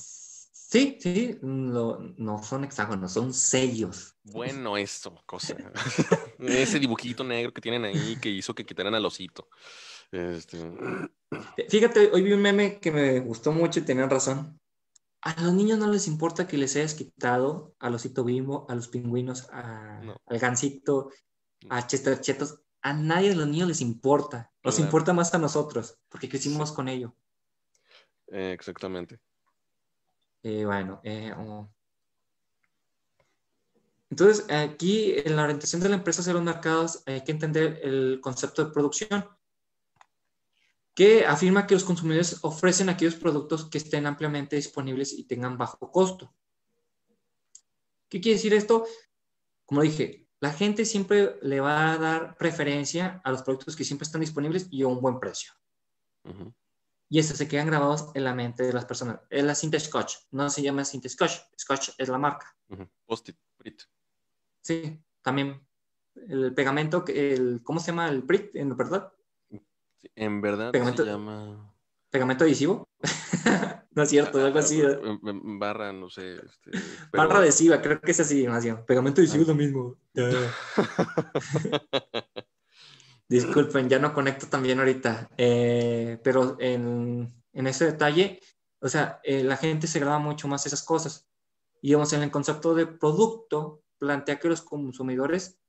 [0.74, 4.18] Sí, sí, no son hexágonos, son sellos.
[4.24, 5.56] Bueno, esto, cosa.
[6.40, 9.50] Ese dibujito negro que tienen ahí que hizo que quitaran al osito.
[10.12, 10.58] Este...
[11.70, 14.60] Fíjate, hoy vi un meme que me gustó mucho y tenían razón.
[15.22, 18.88] A los niños no les importa que les hayas quitado al osito bimbo, a los
[18.88, 21.12] pingüinos, al gansito,
[21.70, 22.64] a Chester Chetos.
[22.82, 24.52] A nadie de los niños les importa.
[24.64, 27.16] Nos importa más a nosotros, porque crecimos con ello.
[28.32, 29.20] exactamente.
[30.44, 31.34] Eh, bueno, eh,
[34.10, 38.20] entonces aquí en la orientación de la empresa hacia los mercados hay que entender el
[38.22, 39.26] concepto de producción,
[40.94, 45.90] que afirma que los consumidores ofrecen aquellos productos que estén ampliamente disponibles y tengan bajo
[45.90, 46.36] costo.
[48.10, 48.86] ¿Qué quiere decir esto?
[49.66, 54.04] Como dije, la gente siempre le va a dar preferencia a los productos que siempre
[54.04, 55.54] están disponibles y a un buen precio
[57.14, 59.20] y estos se quedan grabados en la mente de las personas.
[59.30, 62.58] Es la cinta Scotch, no se llama cinta Scotch, Scotch es la marca.
[63.06, 63.84] Post-it, Brit.
[64.62, 65.64] Sí, también
[66.16, 69.14] el pegamento, el, ¿cómo se llama el Brit, en verdad?
[70.16, 71.72] en verdad pegamento, se llama...
[72.10, 72.90] ¿Pegamento adhesivo?
[73.92, 74.82] no es cierto, algo así.
[75.22, 76.34] Barra, no sé.
[76.34, 76.72] Este,
[77.12, 79.98] Barra adhesiva, creo que es así, más Pegamento adhesivo es lo mismo.
[83.28, 88.40] Disculpen, ya no conecto también ahorita, eh, pero en, ese detalle,
[88.80, 91.28] o sea, eh, la gente se graba mucho más esas cosas.
[91.82, 95.60] Y vamos, en el concepto de producto, plantea que los consumidores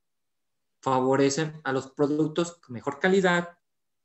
[0.81, 3.59] favorecen a los productos con mejor calidad,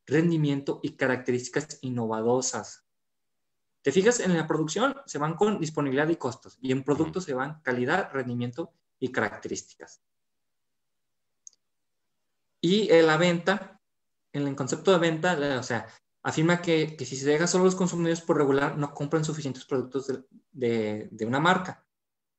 [0.06, 2.86] rendimiento y características innovadosas.
[3.82, 7.34] Te fijas, en la producción se van con disponibilidad y costos, y en productos se
[7.34, 10.02] van calidad, rendimiento y características.
[12.62, 13.80] Y en la venta,
[14.34, 15.88] en el concepto de venta, o sea,
[16.24, 20.08] afirma que, si se deja solo los consumidores por regular, no compran suficientes productos
[20.52, 21.86] de, una marca.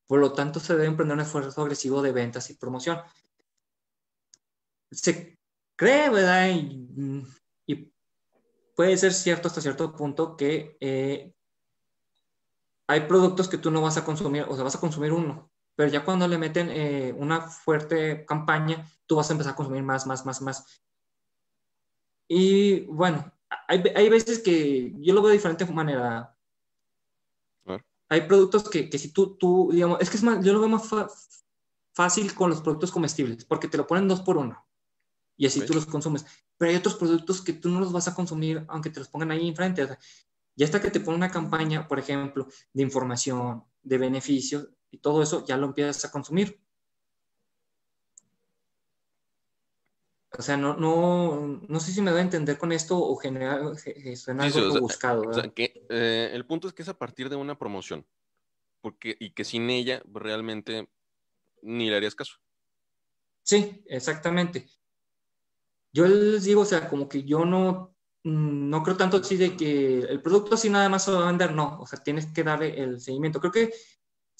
[0.07, 2.99] Por lo tanto, se debe emprender un esfuerzo agresivo de ventas y promoción.
[4.91, 5.37] Se
[5.75, 6.49] cree, ¿verdad?
[6.49, 7.91] Y,
[8.75, 11.33] puede ser cierto hasta cierto punto que eh,
[12.87, 15.89] hay productos que tú no vas a consumir, o sea, vas a consumir uno, pero
[15.89, 20.05] ya cuando le meten eh, una fuerte campaña, tú vas a empezar a consumir más,
[20.05, 20.83] más, más, más.
[22.27, 23.31] Y bueno,
[23.67, 26.37] hay, hay veces que yo lo veo de diferente manera.
[28.09, 30.67] Hay productos que, que, si tú, tú, digamos, es que es más, yo lo veo
[30.67, 30.89] más
[31.93, 34.65] fácil con los productos comestibles, porque te lo ponen dos por uno
[35.41, 36.23] y así tú los consumes.
[36.55, 39.31] Pero hay otros productos que tú no los vas a consumir aunque te los pongan
[39.31, 39.87] ahí enfrente.
[40.55, 45.23] ya hasta que te ponen una campaña, por ejemplo, de información, de beneficios, y todo
[45.23, 46.61] eso ya lo empiezas a consumir.
[50.37, 53.61] O sea, no, no, no sé si me doy a entender con esto o generar,
[54.15, 55.23] suena algo buscado.
[55.23, 58.05] O sea, que, eh, el punto es que es a partir de una promoción.
[58.81, 60.89] Porque, y que sin ella realmente
[61.61, 62.37] ni le harías caso.
[63.43, 64.67] Sí, exactamente.
[65.93, 69.57] Yo les digo, o sea, como que yo no, mm, no creo tanto así de
[69.57, 72.43] que el producto así nada más se va a vender, no, o sea, tienes que
[72.43, 73.41] darle el seguimiento.
[73.41, 73.73] Creo que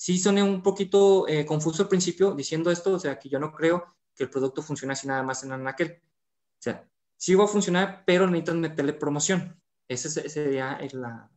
[0.01, 3.53] sí soné un poquito eh, confuso al principio diciendo esto, o sea, que yo no
[3.53, 3.85] creo
[4.15, 6.01] que el producto funcione así nada más en Anaquel.
[6.01, 9.61] O sea, sí va a funcionar, pero necesitan meterle promoción.
[9.87, 11.29] Esa sería la,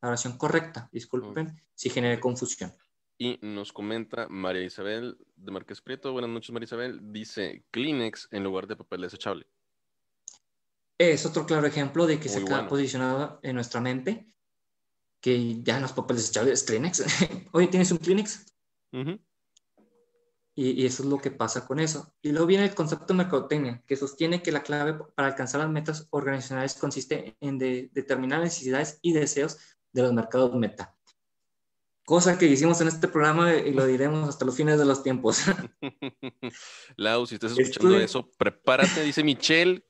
[0.00, 2.72] la oración correcta, disculpen si genere confusión.
[3.18, 6.12] Y nos comenta María Isabel de Marqués Prieto.
[6.12, 7.00] Buenas noches, María Isabel.
[7.12, 9.48] Dice Kleenex en lugar de papel desechable.
[10.96, 14.32] Es otro claro ejemplo de que se ha posicionado en nuestra mente
[15.24, 17.02] que ya los papeles desechables es Kleenex.
[17.52, 18.44] Oye, ¿tienes un Kleenex?
[20.54, 22.14] y, eso es lo que pasa con eso.
[22.20, 25.70] Y luego viene el concepto de mercadotecnia, que sostiene que la clave para alcanzar las
[25.70, 29.56] metas organizacionales consiste en determinar necesidades y deseos
[29.92, 30.94] de los mercados meta.
[32.04, 35.38] Cosa que hicimos en este programa y lo diremos hasta los fines de los tiempos.
[36.98, 39.86] Lau, si estás escuchando eso, prepárate, dice Michelle,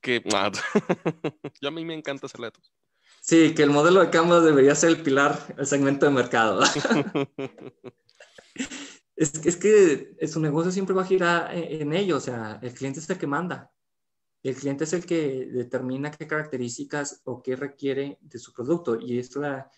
[0.00, 0.22] que
[1.60, 2.72] yo a mí me encanta hacer datos.
[3.30, 6.62] Sí, que el modelo de Canvas debería ser el pilar, el segmento de mercado.
[9.14, 12.98] es, es, que su negocio siempre va a girar en, ello, o sea, el cliente
[12.98, 13.72] es el que manda.
[14.42, 19.20] El cliente es el que determina qué características o qué requiere de su producto y
[19.20, 19.70] esto la,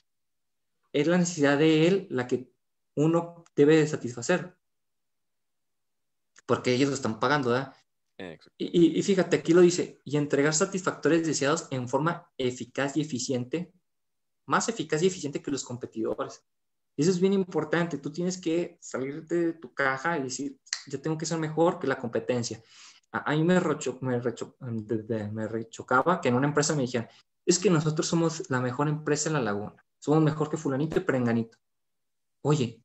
[0.91, 2.51] es la necesidad de él la que
[2.95, 4.57] uno debe de satisfacer.
[6.47, 7.77] Porque ellos lo están pagando, ¿verdad?
[8.59, 13.73] Y, fíjate, aquí lo dice, y entregar satisfactores deseados en forma eficaz y eficiente,
[14.47, 16.45] más eficaz y eficiente que los competidores.
[16.97, 21.17] Eso es bien importante, tú tienes que salir de tu caja y decir, yo tengo
[21.17, 22.63] que ser mejor que la competencia.
[23.13, 24.21] A, mí me rechocaba
[26.21, 27.09] que en una empresa me dijeran,
[27.45, 31.05] es que nosotros somos la mejor empresa en la laguna somos mejor que fulanito y
[31.05, 31.59] perenganito.
[32.43, 32.83] Oye,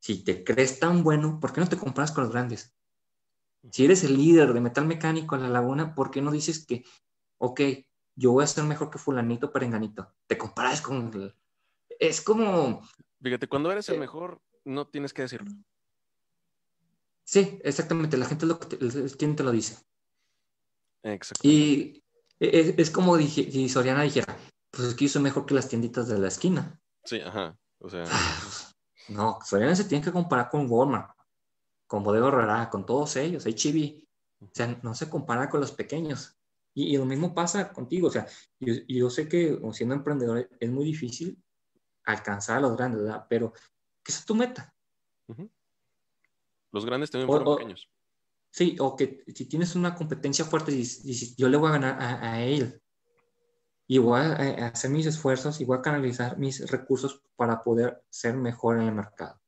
[0.00, 2.74] si te crees tan bueno, ¿por qué no te comparas con los grandes?
[3.70, 6.84] Si eres el líder de metal mecánico en la laguna, ¿por qué no dices que,
[7.38, 7.60] ok,
[8.16, 10.12] yo voy a ser mejor que fulanito perenganito?
[10.26, 11.12] Te comparas con...
[11.14, 11.34] El...
[11.98, 12.82] Es como...
[13.22, 15.52] Fíjate, cuando eres el eh, mejor, no tienes que decirlo.
[17.24, 18.16] Sí, exactamente.
[18.16, 19.78] La gente lo que te, lo dice.
[21.04, 21.46] Exacto.
[21.46, 22.02] Y
[22.40, 24.36] es, es como dije, si Soriana dijera,
[24.70, 26.80] pues es que hizo mejor que las tienditas de la esquina.
[27.04, 27.56] Sí, ajá.
[27.78, 28.04] O sea.
[29.08, 31.16] no, Soriana se tiene que comparar con Walmart,
[31.92, 34.02] con Bodega Rara, con todos ellos, HB.
[34.40, 36.34] O sea, no se compara con los pequeños.
[36.72, 38.08] Y, lo mismo pasa contigo.
[38.08, 38.26] O sea,
[38.60, 41.36] yo, yo sé que siendo emprendedor es muy difícil
[42.04, 43.26] alcanzar a los grandes, ¿verdad?
[43.28, 43.52] Pero,
[44.02, 44.74] ¿qué es tu meta?
[46.70, 47.90] Los grandes también fueron pequeños.
[48.50, 52.32] Sí, o que si tienes una competencia fuerte, dices, yo le voy a ganar a,
[52.32, 52.80] a él
[53.86, 58.34] y voy a hacer mis esfuerzos y voy a canalizar mis recursos para poder ser
[58.34, 59.38] mejor en el mercado.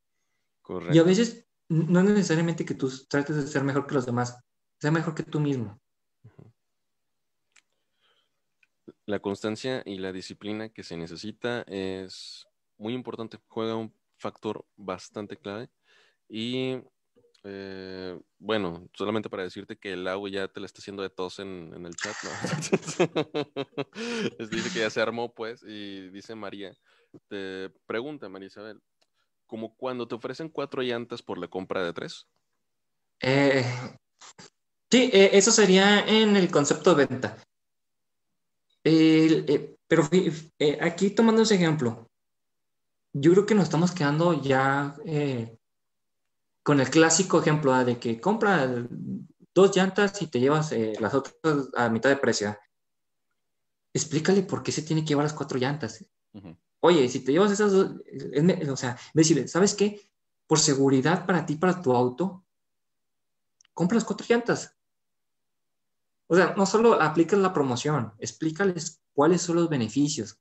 [0.60, 0.94] Correcto.
[0.94, 4.38] Y a veces no es necesariamente que tú trates de ser mejor que los demás,
[4.80, 5.80] sea mejor que tú mismo.
[9.06, 12.46] La constancia y la disciplina que se necesita es
[12.78, 15.68] muy importante, juega un factor bastante clave.
[16.28, 16.82] Y
[17.44, 21.38] eh, bueno, solamente para decirte que el agua ya te la está haciendo de tos
[21.38, 22.14] en, el chat,
[24.50, 26.74] dice que ya se armó, pues, y dice María,
[27.28, 28.80] te pregunta María Isabel,
[29.46, 32.26] ¿como cuando te ofrecen cuatro llantas por la compra de tres?
[33.20, 33.64] Eh,
[34.90, 37.36] sí, eh, eso sería en el concepto de venta.
[39.86, 40.08] pero
[40.80, 42.08] aquí tomando ese ejemplo,
[43.12, 44.96] yo creo que nos estamos quedando ya
[46.64, 47.84] con el clásico ejemplo ¿ah?
[47.84, 48.66] de que compra
[49.54, 51.36] dos llantas y te llevas eh, las otras
[51.76, 52.58] a mitad de precio.
[53.92, 56.04] Explícale por qué se tiene que llevar las cuatro llantas.
[56.86, 57.92] Oye, si te llevas esas dos,
[58.70, 60.06] o sea, decirle, ¿sabes qué?
[60.46, 62.44] Por seguridad para ti, para tu auto,
[63.72, 64.76] compra las cuatro llantas.
[66.26, 70.38] O sea, no solo aplicas la promoción, explícales cuáles son los beneficios,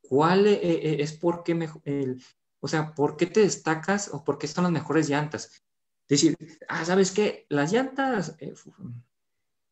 [0.00, 1.52] cuál eh, eh, es por qué
[1.84, 2.24] el,
[2.60, 5.62] o sea, ¿por qué te destacas o por qué son las mejores llantas?
[6.08, 6.34] Decir,
[6.66, 7.44] ah, ¿sabes qué?
[7.50, 8.36] Las llantas...
[8.38, 8.54] Eh,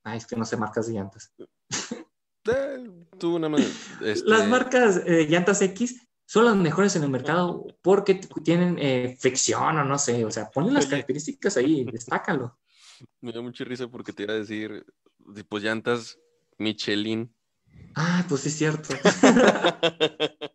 [0.02, 1.34] ay, es que no sé marcas de llantas.
[2.48, 3.40] Eh, tú
[4.02, 9.78] este Las marcas eh, llantas X son las mejores en el mercado porque tienen fricción
[9.78, 12.58] o no sé, o sea, ponen las características ahí, destácalo.
[13.20, 14.84] Me da mucha risa porque te iba a decir,
[15.48, 16.18] pues llantas
[16.58, 17.32] Michelin.
[17.94, 18.94] Ah, pues es cierto.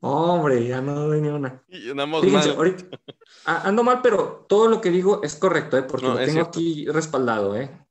[0.00, 1.62] Hombre, ya no doy ni una.
[1.68, 2.84] Fíjense, Ahorita,
[3.44, 5.82] ando mal, pero todo lo que digo es correcto, ¿eh?
[5.82, 7.56] porque lo tengo aquí respaldado.
[7.56, 7.86] ¿eh?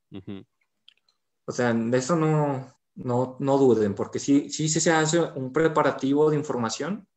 [1.46, 6.30] O sea, de eso no, no, no duden, porque si, si se hace un preparativo
[6.30, 7.08] de información.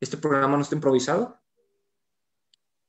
[0.00, 1.40] Este programa no está improvisado.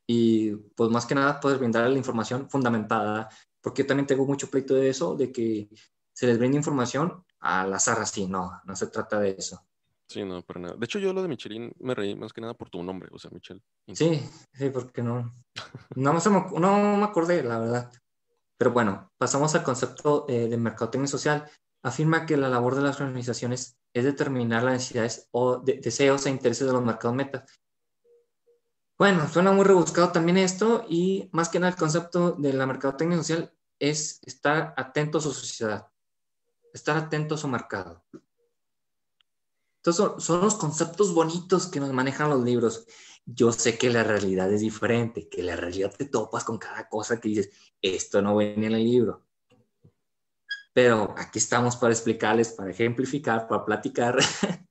[0.07, 3.29] Y pues más que nada puedes brindar la información fundamentada,
[3.61, 5.69] porque yo también tengo mucho pleito de eso, de que
[6.13, 9.65] se les brinda información al azar así, no, no se trata de eso.
[10.07, 10.75] Sí, no, para nada.
[10.75, 13.17] De hecho, yo lo de Michelin me reí más que nada por tu nombre, o
[13.17, 13.63] sea, Michel.
[13.91, 14.21] Sí,
[14.53, 15.31] sí, porque no,
[15.95, 16.19] no, me,
[16.59, 17.91] no me acordé, la verdad.
[18.57, 21.49] Pero bueno, pasamos al concepto eh, de mercadotecnia social.
[21.85, 26.65] Afirma que la labor de las organizaciones es determinar las necesidades o deseos e intereses
[26.65, 27.45] de los mercados meta.
[28.97, 33.17] Bueno, suena muy rebuscado también esto y más que nada el concepto de la mercadotecnia
[33.17, 35.85] social es estar atento a su sociedad,
[36.73, 38.03] estar atento a su mercado.
[39.77, 42.87] Entonces son, los conceptos bonitos que nos manejan los libros.
[43.27, 47.21] Yo sé que la realidad es diferente, que la realidad te topas con cada cosa
[47.21, 49.24] que dices, esto no viene en el libro.
[50.75, 54.17] Pero aquí estamos para explicarles, para ejemplificar, para platicar.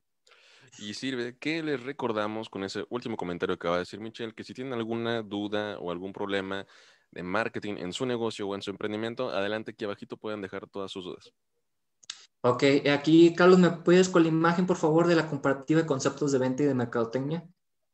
[0.77, 4.43] Y sirve que les recordamos con ese último comentario que acaba de decir Michelle, que
[4.43, 6.67] si tienen alguna duda o algún problema
[7.11, 10.91] de marketing en su negocio o en su emprendimiento, adelante aquí abajito pueden dejar todas
[10.91, 11.31] sus dudas.
[12.41, 16.33] Ok, aquí Carlos, ¿me puedes con la imagen, por favor, de la comparativa de conceptos
[16.33, 17.47] de venta y de mercadotecnia?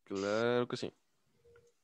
[0.03, 0.91] Claro que sí.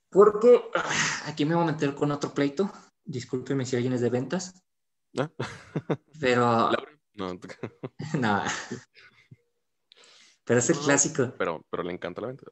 [0.09, 2.71] Porque ah, aquí me voy a meter con otro pleito.
[3.05, 4.66] Discúlpeme si alguien es de ventas.
[6.19, 6.69] Pero.
[7.17, 7.33] No.
[8.19, 8.43] no.
[10.45, 11.33] Pero es el clásico.
[11.35, 12.45] Pero, pero le encanta la venta.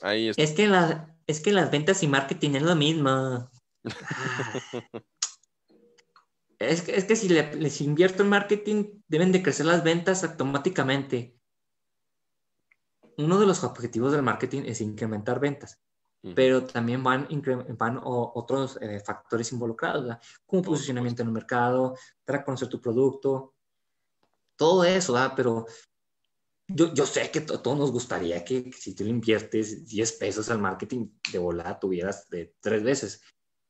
[0.00, 0.42] Ahí está.
[0.42, 3.50] Es que, la, es que las ventas y marketing es lo mismo.
[6.58, 11.38] Es que, si les invierto en marketing, deben de crecer las ventas automáticamente.
[13.18, 15.80] Uno de los objetivos del marketing es incrementar ventas,
[16.34, 17.28] pero también van,
[17.76, 20.16] van otros eh, factores involucrados,
[20.46, 23.54] como posicionamiento en el mercado, para conocer tu producto,
[24.56, 25.66] todo eso, pero
[26.66, 30.50] yo, yo sé que a todos nos gustaría que, si tú le inviertes 10 pesos
[30.50, 33.22] al marketing, de volada tuvieras de tres veces.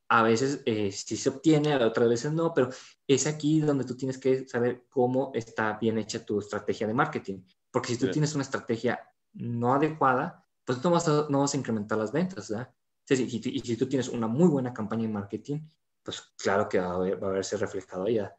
[0.08, 2.68] A veces eh, sí se obtiene, a otras veces no, pero
[3.08, 7.42] es aquí donde tú tienes que saber cómo está bien hecha tu estrategia de marketing.
[7.70, 9.00] Porque si tú tienes una estrategia
[9.32, 12.74] no adecuada, pues no vas a, no vas a incrementar las ventas, ¿verdad?
[13.10, 15.60] y, si tú tienes una muy buena campaña de marketing,
[16.02, 18.36] pues claro que va a, va a verse reflejado allá.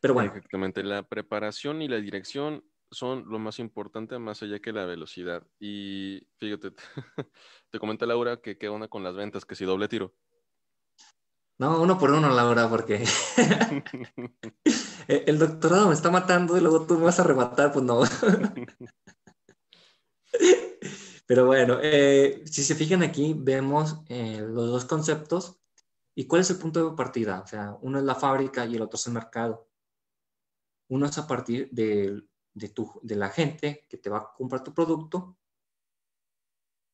[0.00, 0.32] Pero bueno.
[0.34, 5.46] Exactamente, la preparación y la dirección son lo más importante más allá que la velocidad.
[5.58, 6.72] Y fíjate,
[7.70, 10.14] te comenta Laura que qué onda con las ventas, que si doble tiro.
[11.56, 13.04] No, uno por uno, Laura, porque
[15.08, 18.02] el doctorado me está matando y luego tú me vas a rematar, pues no.
[21.26, 25.58] Pero bueno, eh, si se fijan aquí, vemos eh, los dos conceptos
[26.14, 27.40] y cuál es el punto de partida.
[27.40, 29.68] O sea, uno es la fábrica y el otro es el mercado.
[30.88, 32.22] Uno es a partir de,
[32.74, 35.38] tu, de la gente que te va a comprar tu producto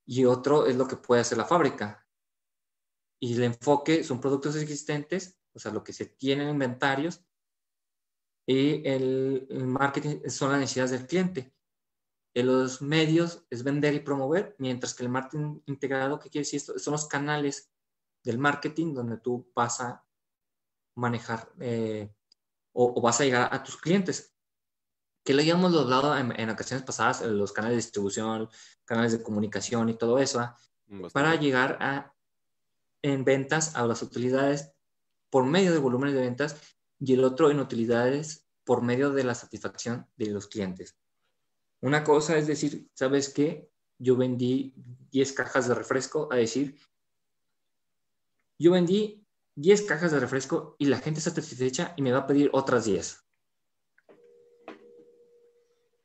[0.06, 2.06] y otro es lo que puede hacer la fábrica
[3.20, 7.22] y el enfoque son productos existentes, o sea, lo que se tiene en inventarios,
[8.46, 11.54] y el, marketing son las necesidades del cliente.
[12.34, 16.78] Los medios es vender y promover, mientras que el marketing integrado, ¿qué quiere decir esto?
[16.78, 17.72] Son los canales
[18.22, 20.04] del marketing donde tú vas a
[20.94, 22.12] manejar eh,
[22.72, 24.34] o, vas a llegar a tus clientes.
[25.24, 28.48] Que lo habíamos hablado en, en, ocasiones pasadas, los canales de distribución,
[28.84, 30.56] canales de comunicación y todo eso, ¿ah?
[31.12, 32.14] para llegar a
[33.02, 34.72] en ventas a las utilidades
[35.30, 36.56] por medio de volúmenes de ventas
[36.98, 40.99] y el otro en utilidades por medio de la satisfacción de los clientes.
[41.80, 43.70] Una cosa es decir, ¿sabes qué?
[43.98, 44.74] Yo vendí
[45.10, 46.76] 10 cajas de refresco a decir,
[48.58, 49.26] yo vendí
[49.56, 52.84] 10 cajas de refresco y la gente está satisfecha y me va a pedir otras
[52.84, 53.24] 10.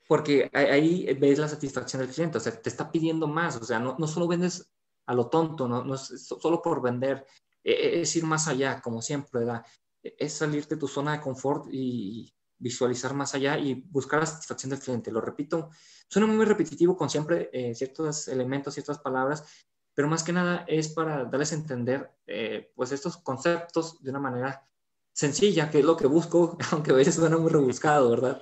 [0.07, 3.79] Porque ahí ves la satisfacción del cliente, o sea, te está pidiendo más, o sea,
[3.79, 4.71] no, solo vendes
[5.07, 7.25] a lo tonto, no, no es solo por vender,
[7.63, 9.65] e, e, es ir más allá, como siempre, ¿verdad?
[10.03, 14.25] E, es salir de tu zona de confort y visualizar más allá y buscar la
[14.25, 15.11] satisfacción del cliente.
[15.11, 15.69] Lo repito,
[16.07, 20.89] suena muy repetitivo con siempre eh, ciertos elementos, ciertas palabras, pero más que nada es
[20.89, 24.67] para darles a entender eh, pues estos conceptos de una manera
[25.13, 28.41] sencilla, que es lo que busco, aunque a veces suena muy rebuscado, ¿verdad?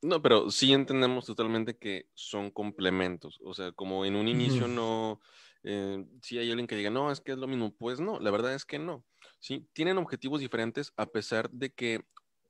[0.00, 5.20] No, pero sí entendemos totalmente que son complementos, o sea, como en un inicio no
[5.68, 8.30] eh, si hay alguien que diga, no, es que es lo mismo, pues no, la
[8.30, 9.04] verdad es que no.
[9.40, 9.68] ¿sí?
[9.72, 12.04] Tienen objetivos diferentes a pesar de que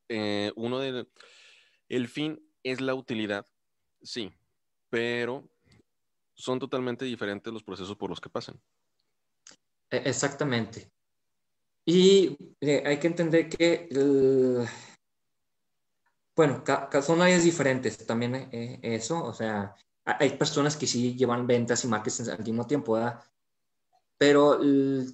[0.08, 1.08] eh, uno del
[1.88, 3.46] el fin es la utilidad,
[4.02, 4.32] sí,
[4.90, 5.48] pero
[6.34, 8.60] son totalmente diferentes los procesos por los que pasan.
[9.90, 10.90] E, exactamente.
[11.84, 13.88] Y eh, hay que entender que,
[16.34, 16.64] bueno,
[17.02, 21.88] son áreas diferentes también eh, eso, o sea, hay personas que sí llevan ventas y
[21.88, 22.98] marketing al mismo tiempo.
[24.18, 24.58] Pero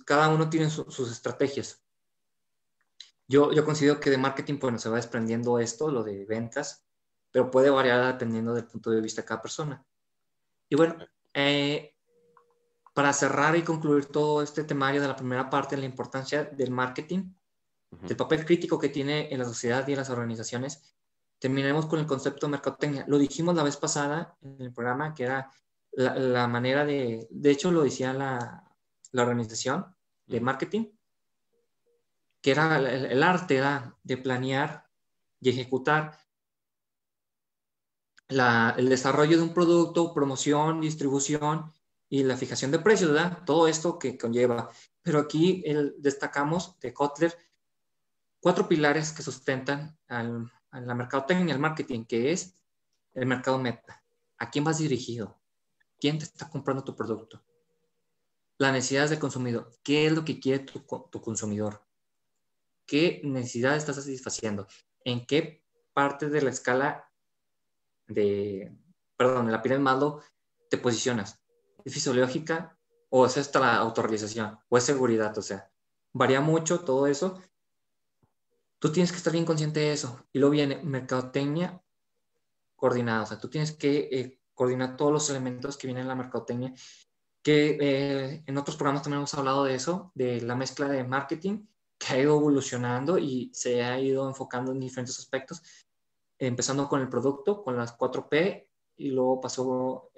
[0.06, 1.81] cada uno tiene sus estrategias.
[3.28, 6.84] Yo, yo considero que de marketing, bueno, se va desprendiendo esto, lo de ventas,
[7.30, 9.84] pero puede variar dependiendo del punto de vista de cada persona.
[10.68, 10.96] Y bueno,
[11.34, 11.94] eh,
[12.94, 17.32] para cerrar y concluir todo este temario de la primera parte, la importancia del marketing,
[17.90, 20.94] del papel crítico que tiene en la sociedad y en las organizaciones,
[21.38, 23.04] terminaremos con el concepto de mercadotecnia.
[23.06, 25.50] Lo dijimos la vez pasada en el programa, que era
[25.92, 28.64] la, manera de, de hecho lo decía la,
[29.10, 29.94] la organización
[30.26, 30.86] de marketing,
[32.42, 33.62] que era el, arte
[34.02, 34.90] de planear
[35.40, 36.18] y ejecutar
[38.28, 41.72] el desarrollo de un producto, promoción, distribución
[42.08, 43.44] y la fijación de precios, ¿verdad?
[43.46, 44.70] Todo esto que conlleva.
[45.02, 45.62] Pero aquí
[45.98, 47.36] destacamos de Kotler
[48.40, 52.54] cuatro pilares que sustentan al, a la mercadotecnia al marketing, que es
[53.14, 54.02] el mercado meta.
[54.38, 55.40] ¿A quién vas dirigido?
[56.00, 57.44] ¿Quién te está comprando tu producto?
[58.58, 59.70] Las necesidades del consumidor.
[59.84, 61.82] ¿Qué es lo que quiere tu consumidor?
[62.92, 64.66] ¿Qué necesidad estás satisfaciendo?
[65.02, 65.64] ¿En qué
[65.94, 67.10] parte de la escala
[68.06, 68.76] de,
[69.16, 70.20] perdón, de la pirámide malo
[70.68, 71.42] te posicionas?
[71.86, 72.78] ¿Es fisiológica
[73.08, 75.38] o es esta la autorrealización o es seguridad?
[75.38, 75.72] O sea,
[76.12, 77.40] varía mucho todo eso.
[78.78, 80.26] Tú tienes que estar bien consciente de eso.
[80.30, 81.82] Y luego viene mercadotecnia
[82.76, 83.22] coordinada.
[83.22, 86.74] O sea, tú tienes que eh, coordinar todos los elementos que vienen en la mercadotecnia.
[87.42, 91.71] Que eh, en otros programas también hemos hablado de eso, de la mezcla de marketing
[92.02, 95.62] que ha ido evolucionando y se ha ido enfocando en diferentes aspectos,
[96.38, 100.10] empezando con el producto, con las 4P, y luego pasó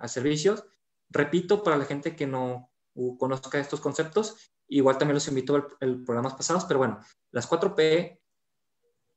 [0.00, 0.64] a servicios.
[1.10, 2.70] Repito, para la gente que no
[3.18, 8.18] conozca estos conceptos, igual también los invito a el programas pasados, pero bueno, las 4P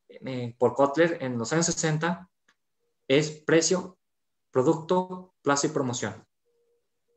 [0.09, 2.29] eh, por Kotler en los años 60
[3.07, 3.97] es precio,
[4.51, 6.27] producto, plaza y promoción.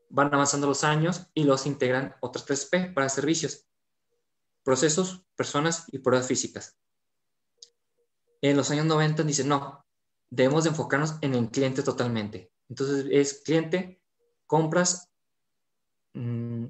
[0.09, 3.67] Van avanzando los años y los integran otras 3P para servicios
[4.63, 6.77] procesos, personas y pruebas físicas.
[8.41, 9.85] En los años 90 dicen, no,
[10.29, 12.51] debemos de enfocarnos en el cliente totalmente.
[12.69, 14.01] Entonces es cliente,
[14.47, 15.09] compras,
[16.13, 16.65] mm,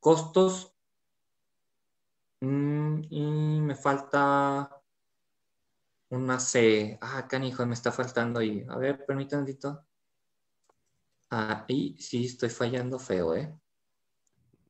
[0.00, 0.74] costos,
[2.40, 4.82] mm, y me falta
[6.10, 6.98] una C.
[7.00, 8.64] Ah, canijo, me está faltando ahí.
[8.68, 9.86] A ver, permítanme un poquito.
[11.30, 13.52] Ahí sí estoy fallando feo, ¿eh?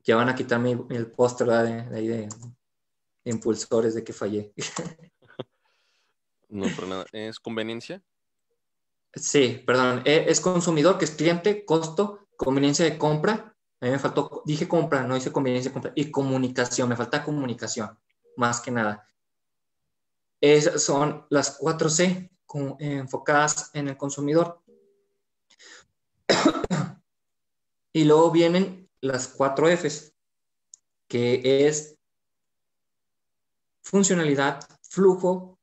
[0.07, 2.29] Ya van a quitarme el póster de, ahí de,
[3.25, 4.53] impulsores de que fallé.
[6.49, 8.01] no, pero nada, ¿es conveniencia?
[9.13, 13.53] Sí, perdón, e, es consumidor, que es cliente, costo, conveniencia de compra.
[13.81, 15.93] A mí me faltó, dije compra, no hice conveniencia de compra.
[15.97, 17.99] Y comunicación, me falta comunicación,
[18.37, 19.11] más que nada.
[20.41, 22.31] Esas son las 4C
[22.79, 24.63] enfocadas en el consumidor.
[27.93, 30.15] y luego vienen las cuatro Fs,
[31.09, 31.97] que es
[33.83, 35.59] funcionalidad, flujo,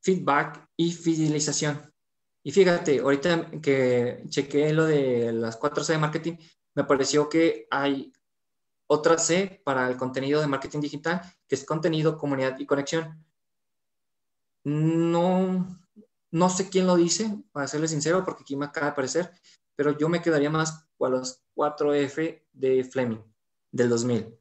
[0.00, 1.92] feedback y fidelización.
[2.44, 6.36] Y fíjate, ahorita que chequeé lo de las cuatro C de marketing,
[6.74, 8.12] me pareció que hay
[8.86, 13.24] otra C para el contenido de marketing digital, que es contenido, comunidad y conexión.
[14.64, 15.80] No,
[16.30, 19.32] no sé quién lo dice, para serle sincero, porque aquí me acaba de aparecer,
[19.74, 23.18] pero yo me quedaría más con los 4F de Fleming
[23.72, 24.38] del 2000.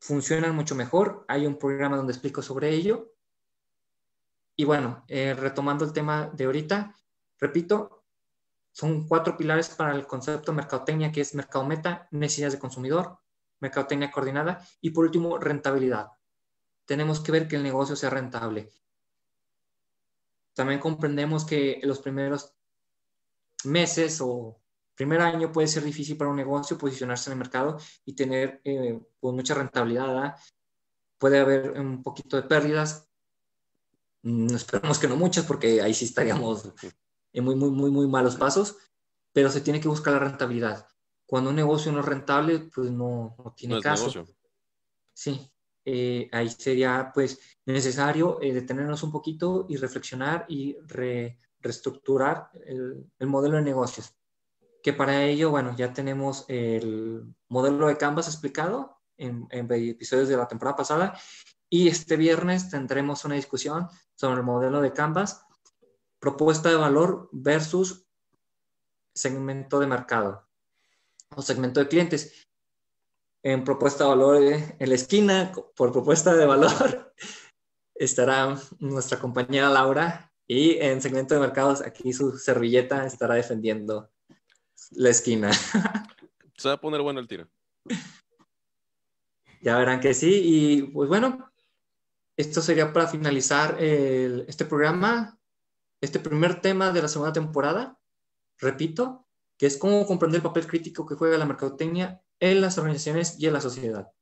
[0.00, 1.24] Funcionan mucho mejor.
[1.28, 3.14] Hay un programa donde explico sobre ello.
[4.56, 6.96] Y bueno, eh, retomando el tema de ahorita,
[7.38, 8.04] repito,
[8.72, 13.16] son cuatro pilares para el concepto de mercadotecnia, que es mercado meta, necesidades de consumidor,
[13.60, 16.08] mercadotecnia coordinada y por último, rentabilidad.
[16.86, 18.72] Tenemos que ver que el negocio sea rentable.
[20.54, 22.52] También comprendemos que los primeros
[23.62, 24.60] meses o
[24.98, 29.00] primer año puede ser difícil para un negocio posicionarse en el mercado y tener eh,
[29.20, 30.34] pues, mucha rentabilidad.
[31.18, 33.08] Puede haber un poquito de pérdidas.
[34.22, 36.72] Mm, esperamos que no muchas porque ahí sí estaríamos
[37.32, 38.76] en muy, muy, muy, muy malos pasos,
[39.32, 40.84] pero se tiene que buscar la rentabilidad.
[41.26, 44.26] Cuando un negocio no es rentable, pues no, no tiene caso.
[45.12, 45.48] Sí,
[45.84, 50.76] eh, ahí sería pues necesario eh, detenernos un poquito y reflexionar y
[51.60, 54.18] reestructurar el, el modelo de negocios
[54.82, 60.48] que para ello, bueno, ya tenemos el modelo de Canvas explicado en, episodios de la
[60.48, 61.18] temporada pasada
[61.68, 65.44] y este viernes tendremos una discusión sobre el modelo de Canvas,
[66.18, 68.06] propuesta de valor versus
[69.14, 70.48] segmento de mercado
[71.34, 72.46] o segmento de clientes.
[73.42, 77.14] en propuesta de valor en la esquina, por propuesta de valor,
[77.94, 84.10] estará nuestra compañera Laura y en segmento de mercados, aquí su servilleta estará defendiendo
[84.92, 85.52] la esquina.
[86.56, 87.48] Se va a poner bueno el tiro.
[89.60, 90.40] Ya verán que sí.
[90.44, 91.50] Y pues bueno,
[92.36, 95.38] esto sería para finalizar este programa,
[96.00, 97.98] este primer tema de la segunda temporada.
[98.58, 99.26] Repito,
[99.56, 103.46] que es cómo comprender el papel crítico que juega la mercadotecnia en las organizaciones y
[103.46, 104.12] en la sociedad.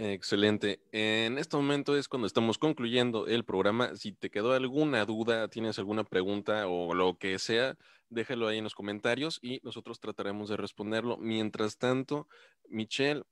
[0.00, 0.80] Excelente.
[0.92, 3.96] En este momento es cuando estamos concluyendo el programa.
[3.96, 7.76] Si te quedó alguna duda, tienes alguna pregunta o lo que sea,
[8.08, 11.16] déjalo ahí en los comentarios y nosotros trataremos de responderlo.
[11.16, 12.28] Mientras tanto,
[12.68, 13.24] Michelle,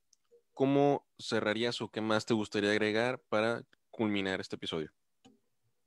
[0.53, 4.91] ¿cómo cerrarías o qué más te gustaría agregar para culminar este episodio?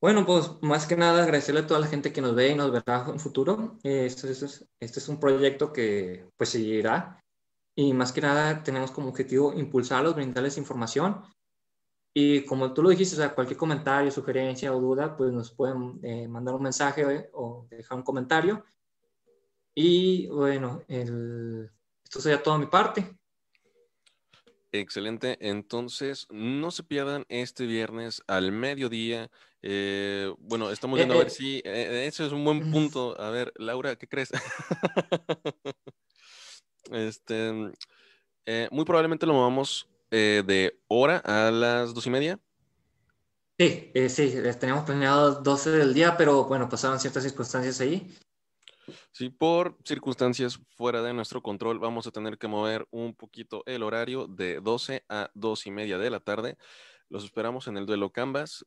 [0.00, 2.72] Bueno, pues más que nada agradecerle a toda la gente que nos ve y nos
[2.72, 3.76] verá en futuro.
[3.82, 7.22] Este es, este es un proyecto que pues seguirá
[7.74, 11.22] y más que nada tenemos como objetivo impulsarlos, brindarles información
[12.12, 16.00] y como tú lo dijiste, o sea, cualquier comentario, sugerencia o duda, pues nos pueden
[16.02, 18.64] eh, mandar un mensaje eh, o dejar un comentario.
[19.74, 23.16] Y bueno, esto sería toda mi parte.
[24.72, 25.38] Excelente.
[25.40, 29.30] Entonces, no se pierdan este viernes al mediodía.
[29.62, 33.20] Eh, bueno, estamos viendo a ver si ese es un buen punto.
[33.20, 34.30] A ver, Laura, ¿qué crees?
[36.90, 37.72] Este,
[38.46, 42.38] eh, muy probablemente lo movamos eh, de hora a las dos y media.
[43.58, 48.10] Sí, eh, sí, teníamos planeado 12 del día, pero bueno, pasaron ciertas circunstancias ahí.
[49.12, 53.82] Sí, por circunstancias fuera de nuestro control, vamos a tener que mover un poquito el
[53.82, 56.56] horario de 12 a 2 y media de la tarde.
[57.10, 58.64] Los esperamos en el duelo Canvas.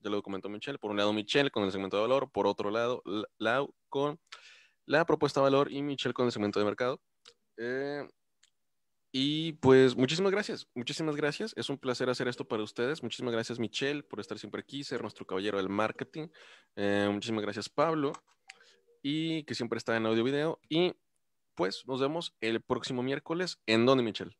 [0.00, 0.78] ya lo comentó Michelle.
[0.78, 2.30] Por un lado, Michelle con el segmento de valor.
[2.30, 3.02] Por otro lado,
[3.38, 4.20] Lau con
[4.86, 7.00] la propuesta de valor y Michelle con el segmento de mercado.
[7.62, 8.08] Eh,
[9.12, 11.52] y pues muchísimas gracias, muchísimas gracias.
[11.56, 13.02] Es un placer hacer esto para ustedes.
[13.02, 16.28] Muchísimas gracias Michelle por estar siempre aquí, ser nuestro caballero del marketing.
[16.76, 18.12] Eh, muchísimas gracias Pablo
[19.02, 20.58] y que siempre está en audio video.
[20.68, 20.94] Y
[21.54, 23.58] pues nos vemos el próximo miércoles.
[23.66, 24.36] ¿En dónde Michelle?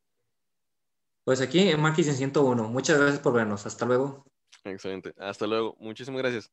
[1.24, 2.68] Pues aquí en Marketing 101.
[2.68, 3.66] Muchas gracias por vernos.
[3.66, 4.24] Hasta luego.
[4.64, 5.12] Excelente.
[5.18, 5.76] Hasta luego.
[5.78, 6.50] Muchísimas gracias.